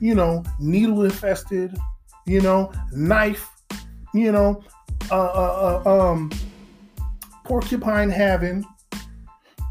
[0.00, 1.78] you know, needle infested,
[2.26, 3.48] you know, knife,
[4.12, 4.64] you know,
[5.12, 6.30] uh, uh, uh, um,
[7.44, 8.64] porcupine having,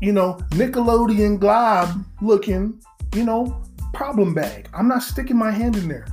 [0.01, 2.81] you know, Nickelodeon glob looking,
[3.13, 3.61] you know,
[3.93, 4.69] problem bag.
[4.73, 6.07] I'm not sticking my hand in there.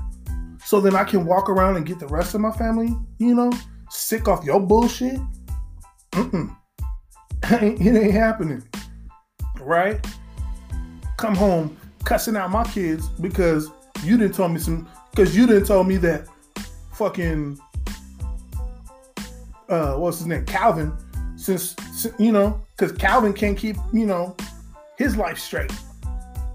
[0.64, 3.52] So then I can walk around and get the rest of my family, you know,
[3.90, 5.18] sick off your bullshit.
[6.12, 6.54] Mm-mm.
[7.44, 8.62] it ain't happening.
[9.60, 10.04] Right?
[11.16, 13.70] Come home cussing out my kids because
[14.02, 16.26] you didn't tell me some because you didn't tell me that
[16.92, 17.58] fucking
[19.68, 20.44] uh what's his name?
[20.46, 20.92] Calvin,
[21.36, 21.76] since
[22.18, 24.36] you know, because Calvin can't keep, you know,
[24.96, 25.72] his life straight.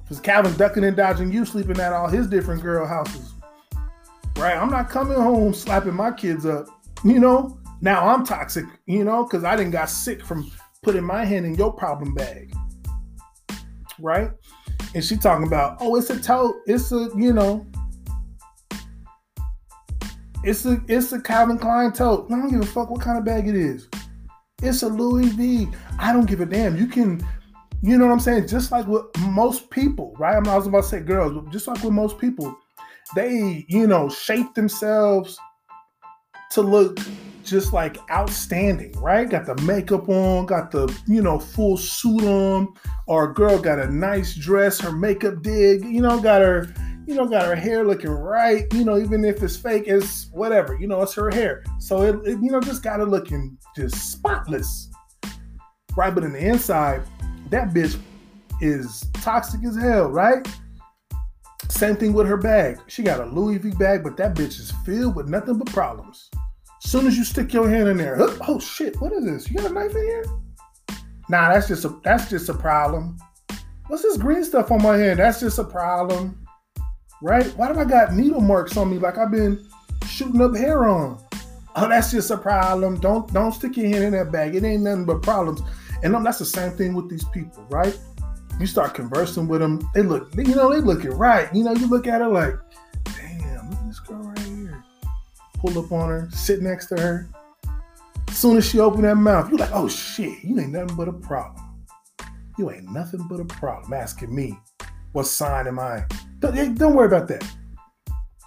[0.04, 3.34] Because Calvin ducking and dodging you sleeping at all his different girl houses.
[4.38, 4.56] Right?
[4.56, 6.68] I'm not coming home slapping my kids up
[7.04, 10.50] you know, now I'm toxic, you know, because I didn't got sick from
[10.82, 12.54] putting my hand in your problem bag.
[14.00, 14.32] Right?
[14.96, 17.66] And she talking about, oh, it's a tote, it's a, you know,
[20.44, 22.32] it's a it's a Calvin Klein tote.
[22.32, 23.88] I don't give a fuck what kind of bag it is.
[24.62, 25.68] It's a Louis V.
[26.00, 26.78] I don't give a damn.
[26.78, 27.26] You can,
[27.84, 28.48] you know what I'm saying?
[28.48, 30.38] Just like with most people, right?
[30.38, 32.58] I'm not I was about to say girls, but just like with most people,
[33.14, 35.38] they, you know, shape themselves
[36.52, 36.98] to look
[37.44, 39.30] just like outstanding, right?
[39.30, 42.74] Got the makeup on, got the, you know, full suit on,
[43.06, 46.74] or a girl got a nice dress, her makeup did, you know, got her,
[47.06, 50.78] you know, got her hair looking right, you know, even if it's fake, it's whatever,
[50.80, 51.66] you know, it's her hair.
[51.80, 54.90] So it, it you know, just got her looking just spotless,
[55.98, 56.16] right?
[56.16, 57.04] But in the inside,
[57.54, 58.00] that bitch
[58.62, 60.48] is toxic as hell, right?
[61.70, 62.80] Same thing with her bag.
[62.88, 66.30] She got a Louis V bag, but that bitch is filled with nothing but problems.
[66.84, 69.50] As soon as you stick your hand in there, oh shit, what is this?
[69.50, 70.26] You got a knife in here?
[71.30, 73.18] Nah, that's just a that's just a problem.
[73.88, 75.20] What's this green stuff on my hand?
[75.20, 76.46] That's just a problem.
[77.22, 77.46] Right?
[77.56, 79.66] Why do I got needle marks on me like I've been
[80.08, 81.18] shooting up heroin?
[81.76, 83.00] Oh, that's just a problem.
[83.00, 84.56] Don't don't stick your hand in that bag.
[84.56, 85.62] It ain't nothing but problems.
[86.04, 87.98] And that's the same thing with these people, right?
[88.60, 91.54] You start conversing with them, they look, you know, they looking right.
[91.56, 92.56] You know, you look at her like,
[93.06, 94.84] damn, look at this girl right here.
[95.58, 97.30] pull up on her, sit next to her.
[98.28, 101.08] As soon as she opened that mouth, you're like, oh shit, you ain't nothing but
[101.08, 101.64] a problem.
[102.58, 104.60] You ain't nothing but a problem asking me
[105.14, 106.06] what sign am I.
[106.40, 107.48] Don't, don't worry about that.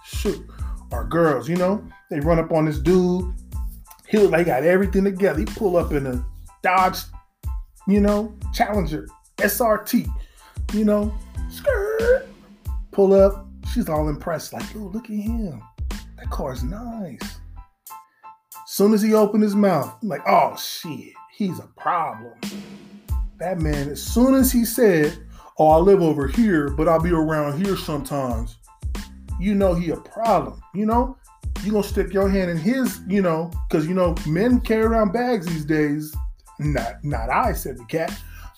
[0.05, 0.45] Shoot.
[0.91, 3.33] Our girls, you know, they run up on this dude.
[4.07, 5.39] He look like he got everything together.
[5.39, 6.25] He pull up in a
[6.61, 6.99] Dodge,
[7.87, 9.07] you know, Challenger,
[9.37, 10.07] SRT,
[10.73, 11.13] you know,
[11.49, 12.27] skirt.
[12.91, 13.45] Pull up.
[13.73, 15.61] She's all impressed, like, oh, look at him.
[16.17, 17.19] That car's nice.
[17.21, 22.33] As soon as he opened his mouth, I'm like, oh shit, he's a problem.
[23.39, 25.17] That man, as soon as he said,
[25.59, 28.57] Oh, I live over here, but I'll be around here sometimes,
[29.39, 30.61] you know he a problem.
[30.75, 31.17] You know?
[31.63, 35.13] You gonna stick your hand in his, you know, because you know, men carry around
[35.13, 36.15] bags these days.
[36.59, 38.11] Not not I, said the cat.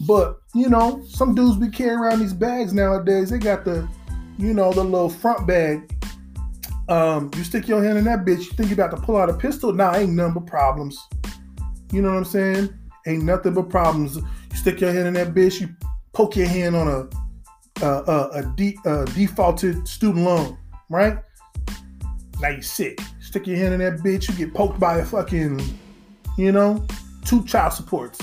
[0.08, 3.30] But you know, some dudes be carrying around these bags nowadays.
[3.30, 3.88] They got the,
[4.38, 5.90] you know, the little front bag
[6.90, 9.30] um, you stick your hand in that bitch, you think you about to pull out
[9.30, 9.72] a pistol?
[9.72, 11.00] Nah, ain't nothing but problems.
[11.92, 12.74] You know what I'm saying?
[13.06, 14.16] Ain't nothing but problems.
[14.16, 15.70] You stick your hand in that bitch, you
[16.14, 17.10] poke your hand on a
[17.82, 20.58] a, a, a, de- a defaulted student loan,
[20.90, 21.20] right?
[22.42, 23.00] Now you sick.
[23.22, 25.62] Stick your hand in that bitch, you get poked by a fucking,
[26.38, 26.86] you know,
[27.30, 28.20] two child supports.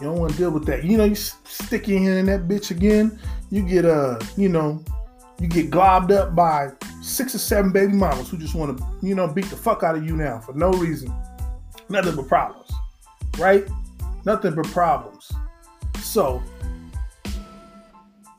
[0.00, 0.82] You don't want to deal with that.
[0.82, 4.82] You know, you stick your hand in that bitch again, you get uh, you know,
[5.38, 6.70] you get globbed up by
[7.02, 9.94] six or seven baby mamas who just want to, you know, beat the fuck out
[9.94, 11.12] of you now for no reason.
[11.90, 12.70] Nothing but problems,
[13.36, 13.68] right?
[14.24, 15.30] Nothing but problems.
[16.00, 16.42] So,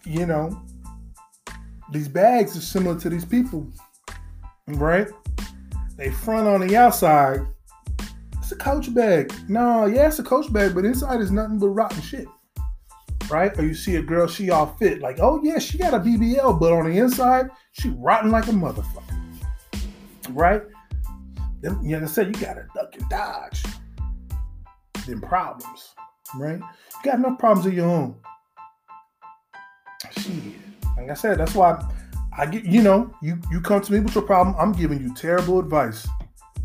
[0.04, 0.60] you know,
[1.92, 3.68] these bags are similar to these people,
[4.68, 5.08] right?
[5.96, 7.46] They front on the outside.
[8.50, 9.32] It's a coach bag.
[9.48, 12.28] No, yeah, it's a coach bag, but inside is nothing but rotten shit
[13.30, 13.56] right?
[13.60, 16.60] Or you see a girl, she all fit, like, oh yeah, she got a BBL,
[16.60, 19.22] but on the inside, she rotten like a motherfucker,
[20.30, 20.64] right?
[21.62, 23.64] Then, like I said, you gotta duck and dodge.
[25.06, 25.94] Then problems,
[26.34, 26.58] right?
[26.58, 28.16] You got enough problems of your own.
[30.10, 30.56] shit.
[30.98, 31.88] Like I said, that's why
[32.36, 32.66] I get.
[32.66, 34.56] You know, you you come to me with your problem.
[34.58, 36.08] I'm giving you terrible advice,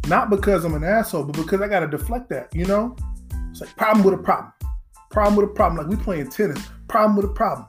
[0.08, 2.54] not because I'm an asshole, but because I gotta deflect that.
[2.54, 2.96] You know,
[3.50, 4.52] it's like problem with a problem,
[5.10, 5.86] problem with a problem.
[5.86, 7.66] Like we playing tennis, problem with a problem.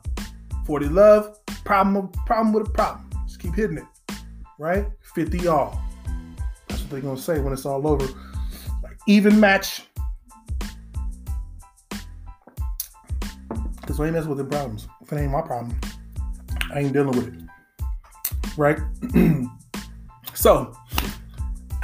[0.66, 3.10] Forty love, problem problem with a problem.
[3.26, 4.16] Just keep hitting it,
[4.60, 4.86] right?
[5.14, 5.82] Fifty all.
[6.68, 8.06] That's what they're gonna say when it's all over.
[8.84, 9.84] Like even match
[13.86, 14.88] Because I ain't messing with the problems.
[15.02, 15.80] If it ain't my problem,
[16.74, 17.44] I ain't dealing with it.
[18.58, 18.80] Right?
[20.34, 20.76] so,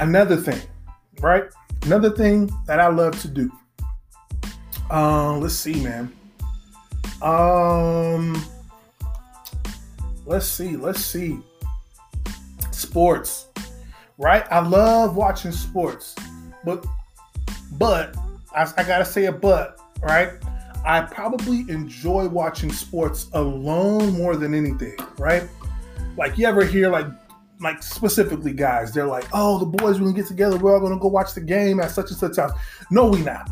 [0.02, 0.60] another thing,
[1.20, 1.44] right?
[1.84, 3.50] Another thing that I love to do.
[4.90, 6.12] Um, let's see, man.
[7.22, 8.44] Um,
[10.26, 11.38] let's see, let's see.
[12.70, 13.46] Sports,
[14.18, 14.44] right?
[14.50, 16.14] I love watching sports,
[16.64, 16.84] but,
[17.72, 18.16] but
[18.54, 20.32] I, I gotta say a but, right?
[20.84, 25.48] I probably enjoy watching sports alone more than anything, right?
[26.16, 27.06] Like you ever hear like
[27.62, 30.98] like specifically guys, they're like, oh, the boys we're gonna get together, we're all gonna
[30.98, 32.52] go watch the game at such and such house.
[32.90, 33.48] No, we not.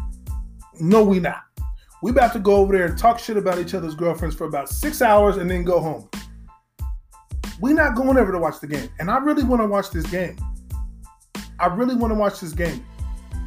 [0.80, 1.42] No, we not.
[2.02, 4.68] We about to go over there and talk shit about each other's girlfriends for about
[4.68, 6.08] six hours and then go home.
[7.60, 8.88] We not going over to watch the game.
[8.98, 10.36] And I really want to watch this game.
[11.58, 12.86] I really want to watch this game.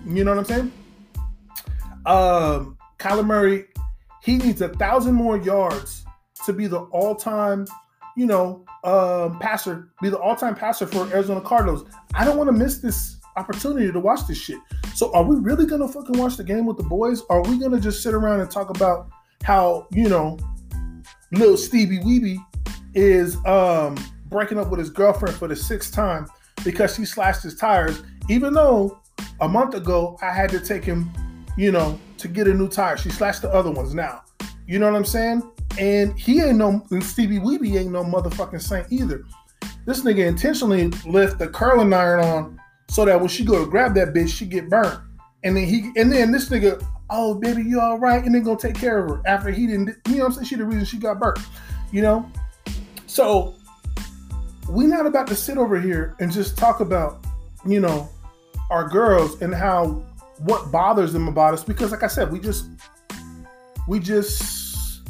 [0.06, 0.72] You know what I'm saying?
[2.06, 3.66] Um, Kyler Murray
[4.24, 6.06] he needs a thousand more yards
[6.46, 7.68] to be the all-time,
[8.16, 11.86] you know, um, passer, be the all-time passer for Arizona Cardinals.
[12.14, 14.60] I don't want to miss this opportunity to watch this shit.
[14.94, 17.24] So are we really gonna fucking watch the game with the boys?
[17.30, 19.10] Are we gonna just sit around and talk about
[19.44, 20.38] how, you know,
[21.32, 22.38] little Stevie Weeby
[22.94, 23.98] is um
[24.28, 26.28] breaking up with his girlfriend for the sixth time
[26.64, 29.00] because she slashed his tires, even though
[29.42, 31.12] a month ago I had to take him
[31.58, 32.98] you know, to get a new tire.
[32.98, 34.24] She slashed the other ones now.
[34.68, 35.44] You know what I'm saying?
[35.80, 39.24] And he ain't no and Stevie Weeby ain't no motherfucking saint either.
[39.86, 43.96] This nigga intentionally left the curling iron on so that when she go to grab
[43.96, 45.00] that bitch, she get burnt.
[45.44, 48.24] And then he and then this nigga, oh baby, you all right?
[48.24, 50.46] And then gonna take care of her after he didn't, you know what I'm saying?
[50.46, 51.40] She the reason she got burnt.
[51.92, 52.32] You know?
[53.08, 53.56] So
[54.70, 57.26] we not about to sit over here and just talk about,
[57.66, 58.10] you know,
[58.70, 60.04] our girls and how
[60.40, 62.66] what bothers them about us because like I said, we just
[63.88, 64.63] we just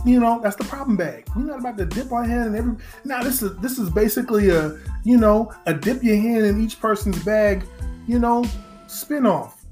[0.05, 1.27] you know, that's the problem bag.
[1.35, 2.75] We're not about to dip our hand in every
[3.05, 6.79] now this is this is basically a you know, a dip your hand in each
[6.79, 7.65] person's bag,
[8.07, 8.45] you know,
[8.87, 9.63] spin off.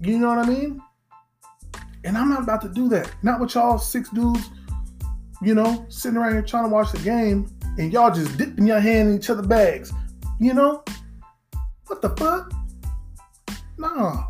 [0.00, 0.82] You know what I mean?
[2.04, 3.12] And I'm not about to do that.
[3.22, 4.50] Not with y'all six dudes,
[5.40, 8.80] you know, sitting around here trying to watch the game and y'all just dipping your
[8.80, 9.92] hand in each other's bags.
[10.40, 10.82] You know?
[11.86, 12.52] What the fuck?
[13.78, 14.28] Nah.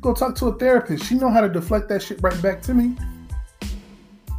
[0.00, 1.04] Go talk to a therapist.
[1.04, 2.96] She know how to deflect that shit right back to me.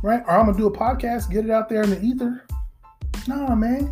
[0.06, 0.22] Right?
[0.28, 2.46] Or I'm gonna do a podcast, get it out there in the ether.
[3.28, 3.92] Nah, man.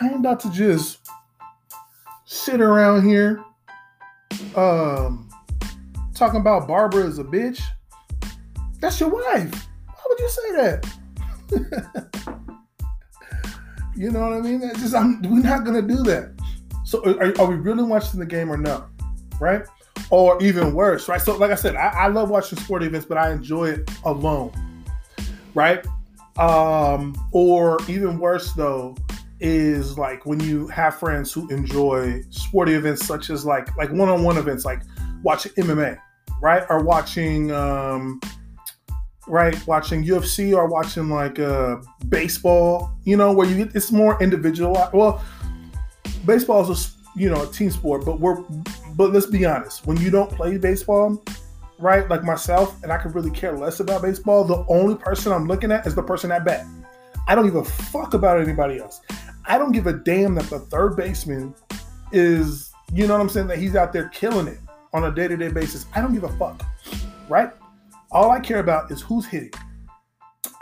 [0.00, 1.00] I ain't about to just
[2.24, 3.44] sit around here
[4.54, 5.28] um
[6.14, 7.60] talking about Barbara as a bitch.
[8.78, 9.66] That's your wife.
[9.86, 10.86] Why would you say that?
[13.96, 14.60] you know what I mean?
[14.60, 16.30] That's just I'm, we're not gonna do that.
[16.84, 18.86] So are, are we really watching the game or no?
[19.40, 19.64] Right?
[20.10, 21.20] Or even worse, right?
[21.20, 24.52] So, like I said, I, I love watching sport events, but I enjoy it alone,
[25.54, 25.84] right?
[26.36, 28.96] Um, or even worse, though,
[29.38, 34.36] is like when you have friends who enjoy sporting events, such as like like one-on-one
[34.36, 34.82] events, like
[35.22, 35.98] watching MMA,
[36.42, 36.64] right?
[36.68, 38.20] Or watching, um,
[39.26, 41.76] right, watching UFC or watching like uh,
[42.08, 42.92] baseball.
[43.04, 44.72] You know, where you get it's more individual.
[44.92, 45.22] Well,
[46.26, 48.42] baseball is a you know a team sport, but we're
[48.96, 51.22] but let's be honest, when you don't play baseball,
[51.78, 55.46] right, like myself, and I could really care less about baseball, the only person I'm
[55.46, 56.66] looking at is the person at bat.
[57.26, 59.00] I don't give a fuck about anybody else.
[59.46, 61.54] I don't give a damn that the third baseman
[62.12, 64.58] is, you know what I'm saying, that he's out there killing it
[64.92, 65.86] on a day to day basis.
[65.94, 66.62] I don't give a fuck,
[67.28, 67.50] right?
[68.10, 69.52] All I care about is who's hitting.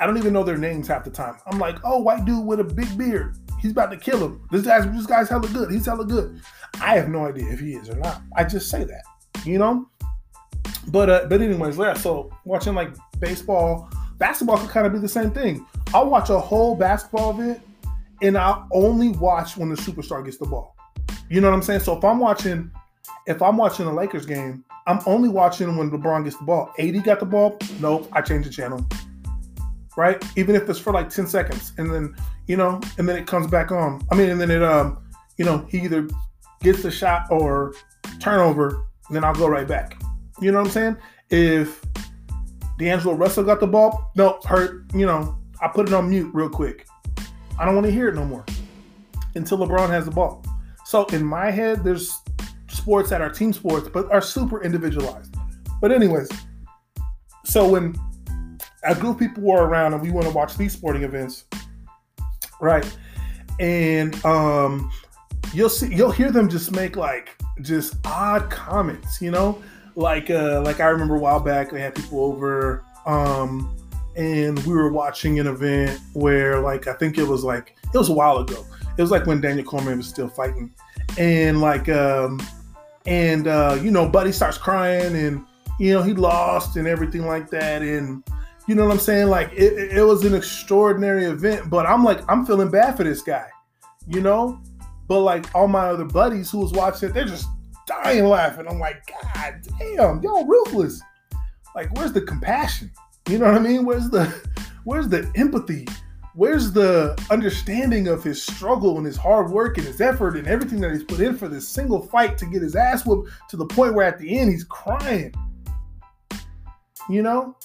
[0.01, 1.37] I don't even know their names half the time.
[1.47, 3.37] I'm like, oh, white dude with a big beard.
[3.61, 4.47] He's about to kill him.
[4.51, 5.71] This guy's this guy's hella good.
[5.71, 6.41] He's hella good.
[6.81, 8.23] I have no idea if he is or not.
[8.37, 9.03] I just say that,
[9.45, 9.89] you know.
[10.89, 11.95] But uh, but anyways, yeah.
[11.95, 12.91] So watching like
[13.21, 15.67] baseball, basketball could kind of be the same thing.
[15.93, 17.61] I'll watch a whole basketball event,
[18.23, 20.77] and I'll only watch when the superstar gets the ball.
[21.29, 21.81] You know what I'm saying?
[21.81, 22.71] So if I'm watching,
[23.27, 26.73] if I'm watching a Lakers game, I'm only watching when LeBron gets the ball.
[26.79, 27.59] AD got the ball.
[27.81, 28.87] Nope, I change the channel.
[29.99, 30.25] Right?
[30.37, 32.15] Even if it's for like 10 seconds, and then
[32.47, 34.01] you know, and then it comes back on.
[34.13, 35.03] I mean, and then it um,
[35.39, 36.09] you know, he either
[36.63, 37.75] gets the shot or
[38.21, 40.01] turnover, then I'll go right back.
[40.41, 40.97] You know what I'm saying?
[41.31, 41.85] If
[42.79, 46.49] D'Angelo Russell got the ball, no, hurt, you know, I put it on mute real
[46.49, 46.87] quick.
[47.59, 48.47] I don't want to hear it no more
[49.35, 50.45] until LeBron has the ball.
[50.85, 52.17] So in my head, there's
[52.69, 55.35] sports that are team sports, but are super individualized.
[55.81, 56.31] But anyways,
[57.45, 57.97] so when
[58.85, 61.45] a group of people were around and we want to watch these sporting events,
[62.61, 62.89] right?
[63.59, 64.91] And um,
[65.53, 69.61] you'll see, you'll hear them just make like just odd comments, you know,
[69.95, 73.75] like uh, like I remember a while back they had people over, um,
[74.17, 78.09] and we were watching an event where like I think it was like it was
[78.09, 78.65] a while ago.
[78.97, 80.73] It was like when Daniel Cormier was still fighting,
[81.17, 82.41] and like um,
[83.07, 85.45] and uh, you know, Buddy starts crying and
[85.81, 88.23] you know he lost and everything like that, and
[88.69, 89.29] you know what I'm saying?
[89.29, 93.23] Like it, it was an extraordinary event, but I'm like I'm feeling bad for this
[93.23, 93.49] guy,
[94.07, 94.61] you know.
[95.09, 97.49] But like all my other buddies who was watching it, they're just
[97.87, 98.67] dying laughing.
[98.69, 101.01] I'm like, God damn, y'all ruthless.
[101.75, 102.93] Like, where's the compassion?
[103.27, 103.87] You know what I mean?
[103.87, 104.27] Where's the
[104.85, 105.89] where's the empathy?
[106.35, 110.81] Where's the understanding of his struggle and his hard work and his effort and everything
[110.83, 113.67] that he's put in for this single fight to get his ass whooped to the
[113.67, 115.35] point where at the end he's crying?
[117.09, 117.57] You know?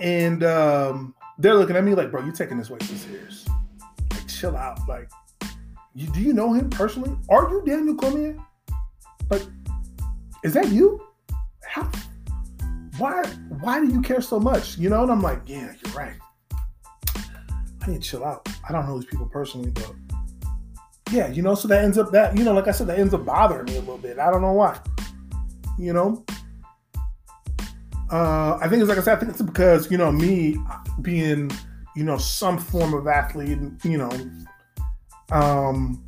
[0.00, 3.46] And um, they're looking at me like, bro, you taking this way too serious.
[4.12, 4.78] Like, chill out.
[4.88, 5.10] Like,
[5.94, 7.16] you, do you know him personally?
[7.28, 8.36] Are you Daniel Cormier?
[9.30, 9.42] Like,
[10.44, 11.02] is that you?
[11.64, 11.90] How?
[12.98, 13.24] Why?
[13.60, 14.78] Why do you care so much?
[14.78, 15.02] You know?
[15.02, 16.16] And I'm like, yeah, you're right.
[17.82, 18.48] I need to chill out.
[18.68, 19.92] I don't know these people personally, but
[21.12, 21.54] yeah, you know.
[21.54, 23.76] So that ends up that you know, like I said, that ends up bothering me
[23.76, 24.18] a little bit.
[24.18, 24.78] I don't know why.
[25.78, 26.24] You know.
[28.10, 29.16] Uh, I think it's like I said.
[29.16, 30.56] I think it's because you know me
[31.02, 31.50] being
[31.96, 34.10] you know some form of athlete, you know,
[35.32, 36.04] um,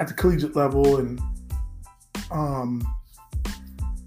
[0.00, 1.20] at the collegiate level, and
[2.30, 2.86] um,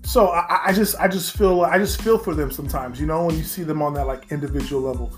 [0.04, 3.00] so I, I just I just feel I just feel for them sometimes.
[3.00, 5.14] You know, when you see them on that like individual level.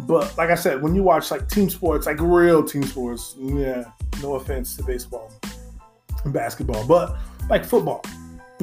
[0.00, 3.84] But like I said, when you watch like team sports, like real team sports, yeah,
[4.22, 5.30] no offense to baseball
[6.24, 7.16] and basketball, but
[7.50, 8.02] like football,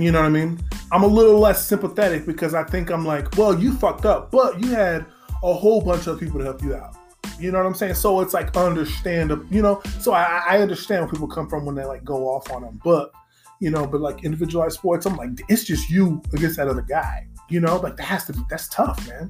[0.01, 0.59] you know what I mean?
[0.91, 4.59] I'm a little less sympathetic because I think I'm like, well, you fucked up, but
[4.59, 5.05] you had
[5.43, 6.95] a whole bunch of people to help you out.
[7.39, 7.93] You know what I'm saying?
[7.93, 9.81] So it's like understandable, you know.
[9.99, 12.81] So I, I understand where people come from when they like go off on them,
[12.83, 13.11] but
[13.59, 17.27] you know, but like individualized sports, I'm like, it's just you against that other guy.
[17.49, 19.29] You know, like that has to be that's tough, man.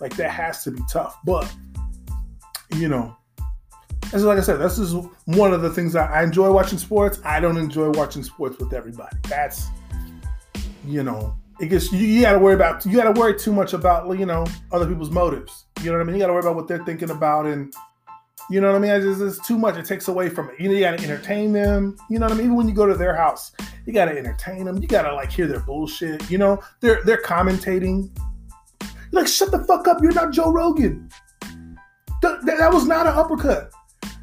[0.00, 1.18] Like that has to be tough.
[1.24, 1.52] But
[2.76, 3.16] you know,
[4.12, 4.94] as like I said, this is
[5.24, 7.20] one of the things that I enjoy watching sports.
[7.24, 9.16] I don't enjoy watching sports with everybody.
[9.28, 9.68] That's
[10.86, 13.52] you know, it gets you, you got to worry about you got to worry too
[13.52, 15.66] much about you know other people's motives.
[15.80, 16.16] You know what I mean?
[16.16, 17.72] You got to worry about what they're thinking about, and
[18.50, 18.90] you know what I mean.
[18.90, 19.76] It's, it's too much.
[19.76, 20.60] It takes away from it.
[20.60, 21.96] You, know, you got to entertain them.
[22.10, 22.46] You know what I mean?
[22.46, 23.52] Even when you go to their house,
[23.86, 24.78] you got to entertain them.
[24.78, 26.28] You got to like hear their bullshit.
[26.30, 28.10] You know, they're they're commentating.
[28.80, 30.02] You're like, shut the fuck up.
[30.02, 31.08] You're not Joe Rogan.
[31.42, 33.72] Th- that, that was not an uppercut.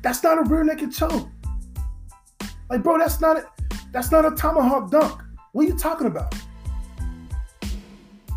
[0.01, 1.27] That's not a rear naked choke.
[2.69, 3.45] Like, bro, that's not it.
[3.91, 5.21] That's not a tomahawk dunk.
[5.51, 6.33] What are you talking about?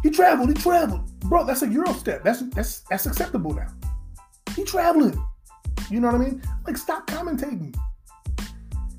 [0.02, 0.48] He traveled.
[0.48, 1.44] He traveled, bro.
[1.44, 2.24] That's a euro step.
[2.24, 3.68] That's that's that's acceptable now.
[4.56, 5.22] He traveling.
[5.90, 6.42] You know what I mean?
[6.66, 7.76] Like, stop commentating.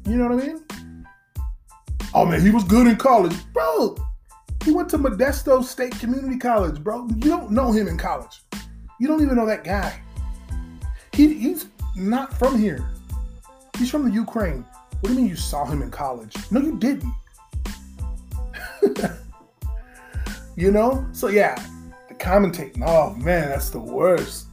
[0.08, 1.06] You know what I mean?
[2.14, 3.96] Oh man, he was good in college, bro.
[4.64, 7.08] He went to Modesto State Community College, bro.
[7.16, 8.44] You don't know him in college.
[9.00, 10.00] You don't even know that guy.
[11.12, 12.90] He, he's not from here.
[13.78, 14.66] He's from the Ukraine.
[15.00, 16.36] What do you mean you saw him in college?
[16.52, 17.14] No, you didn't.
[20.56, 21.06] you know?
[21.12, 21.56] So yeah,
[22.08, 22.84] the commentating.
[22.86, 24.48] Oh man, that's the worst.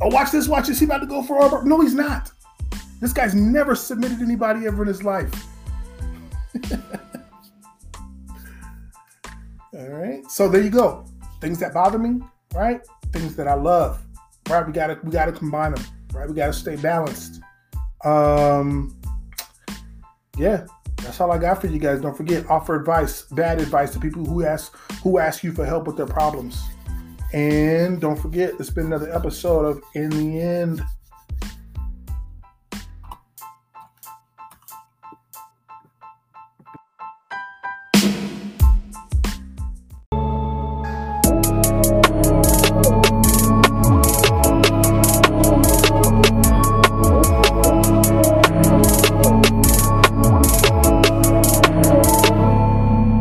[0.00, 0.78] Oh, watch this, watch this.
[0.78, 1.64] He about to go for armbar.
[1.64, 2.30] No, he's not.
[3.00, 5.32] This guy's never submitted anybody ever in his life.
[9.76, 10.30] All right.
[10.30, 11.04] So there you go.
[11.40, 12.22] Things that bother me,
[12.54, 12.80] right?
[13.12, 14.02] Things that I love.
[14.48, 14.66] Right?
[14.66, 15.84] We gotta we gotta combine them.
[16.16, 16.28] Right?
[16.28, 17.40] We gotta stay balanced.
[18.04, 18.98] Um
[20.38, 22.00] yeah, that's all I got for you guys.
[22.00, 25.86] Don't forget, offer advice, bad advice to people who ask who ask you for help
[25.86, 26.62] with their problems.
[27.32, 30.82] And don't forget, it's been another episode of In the End.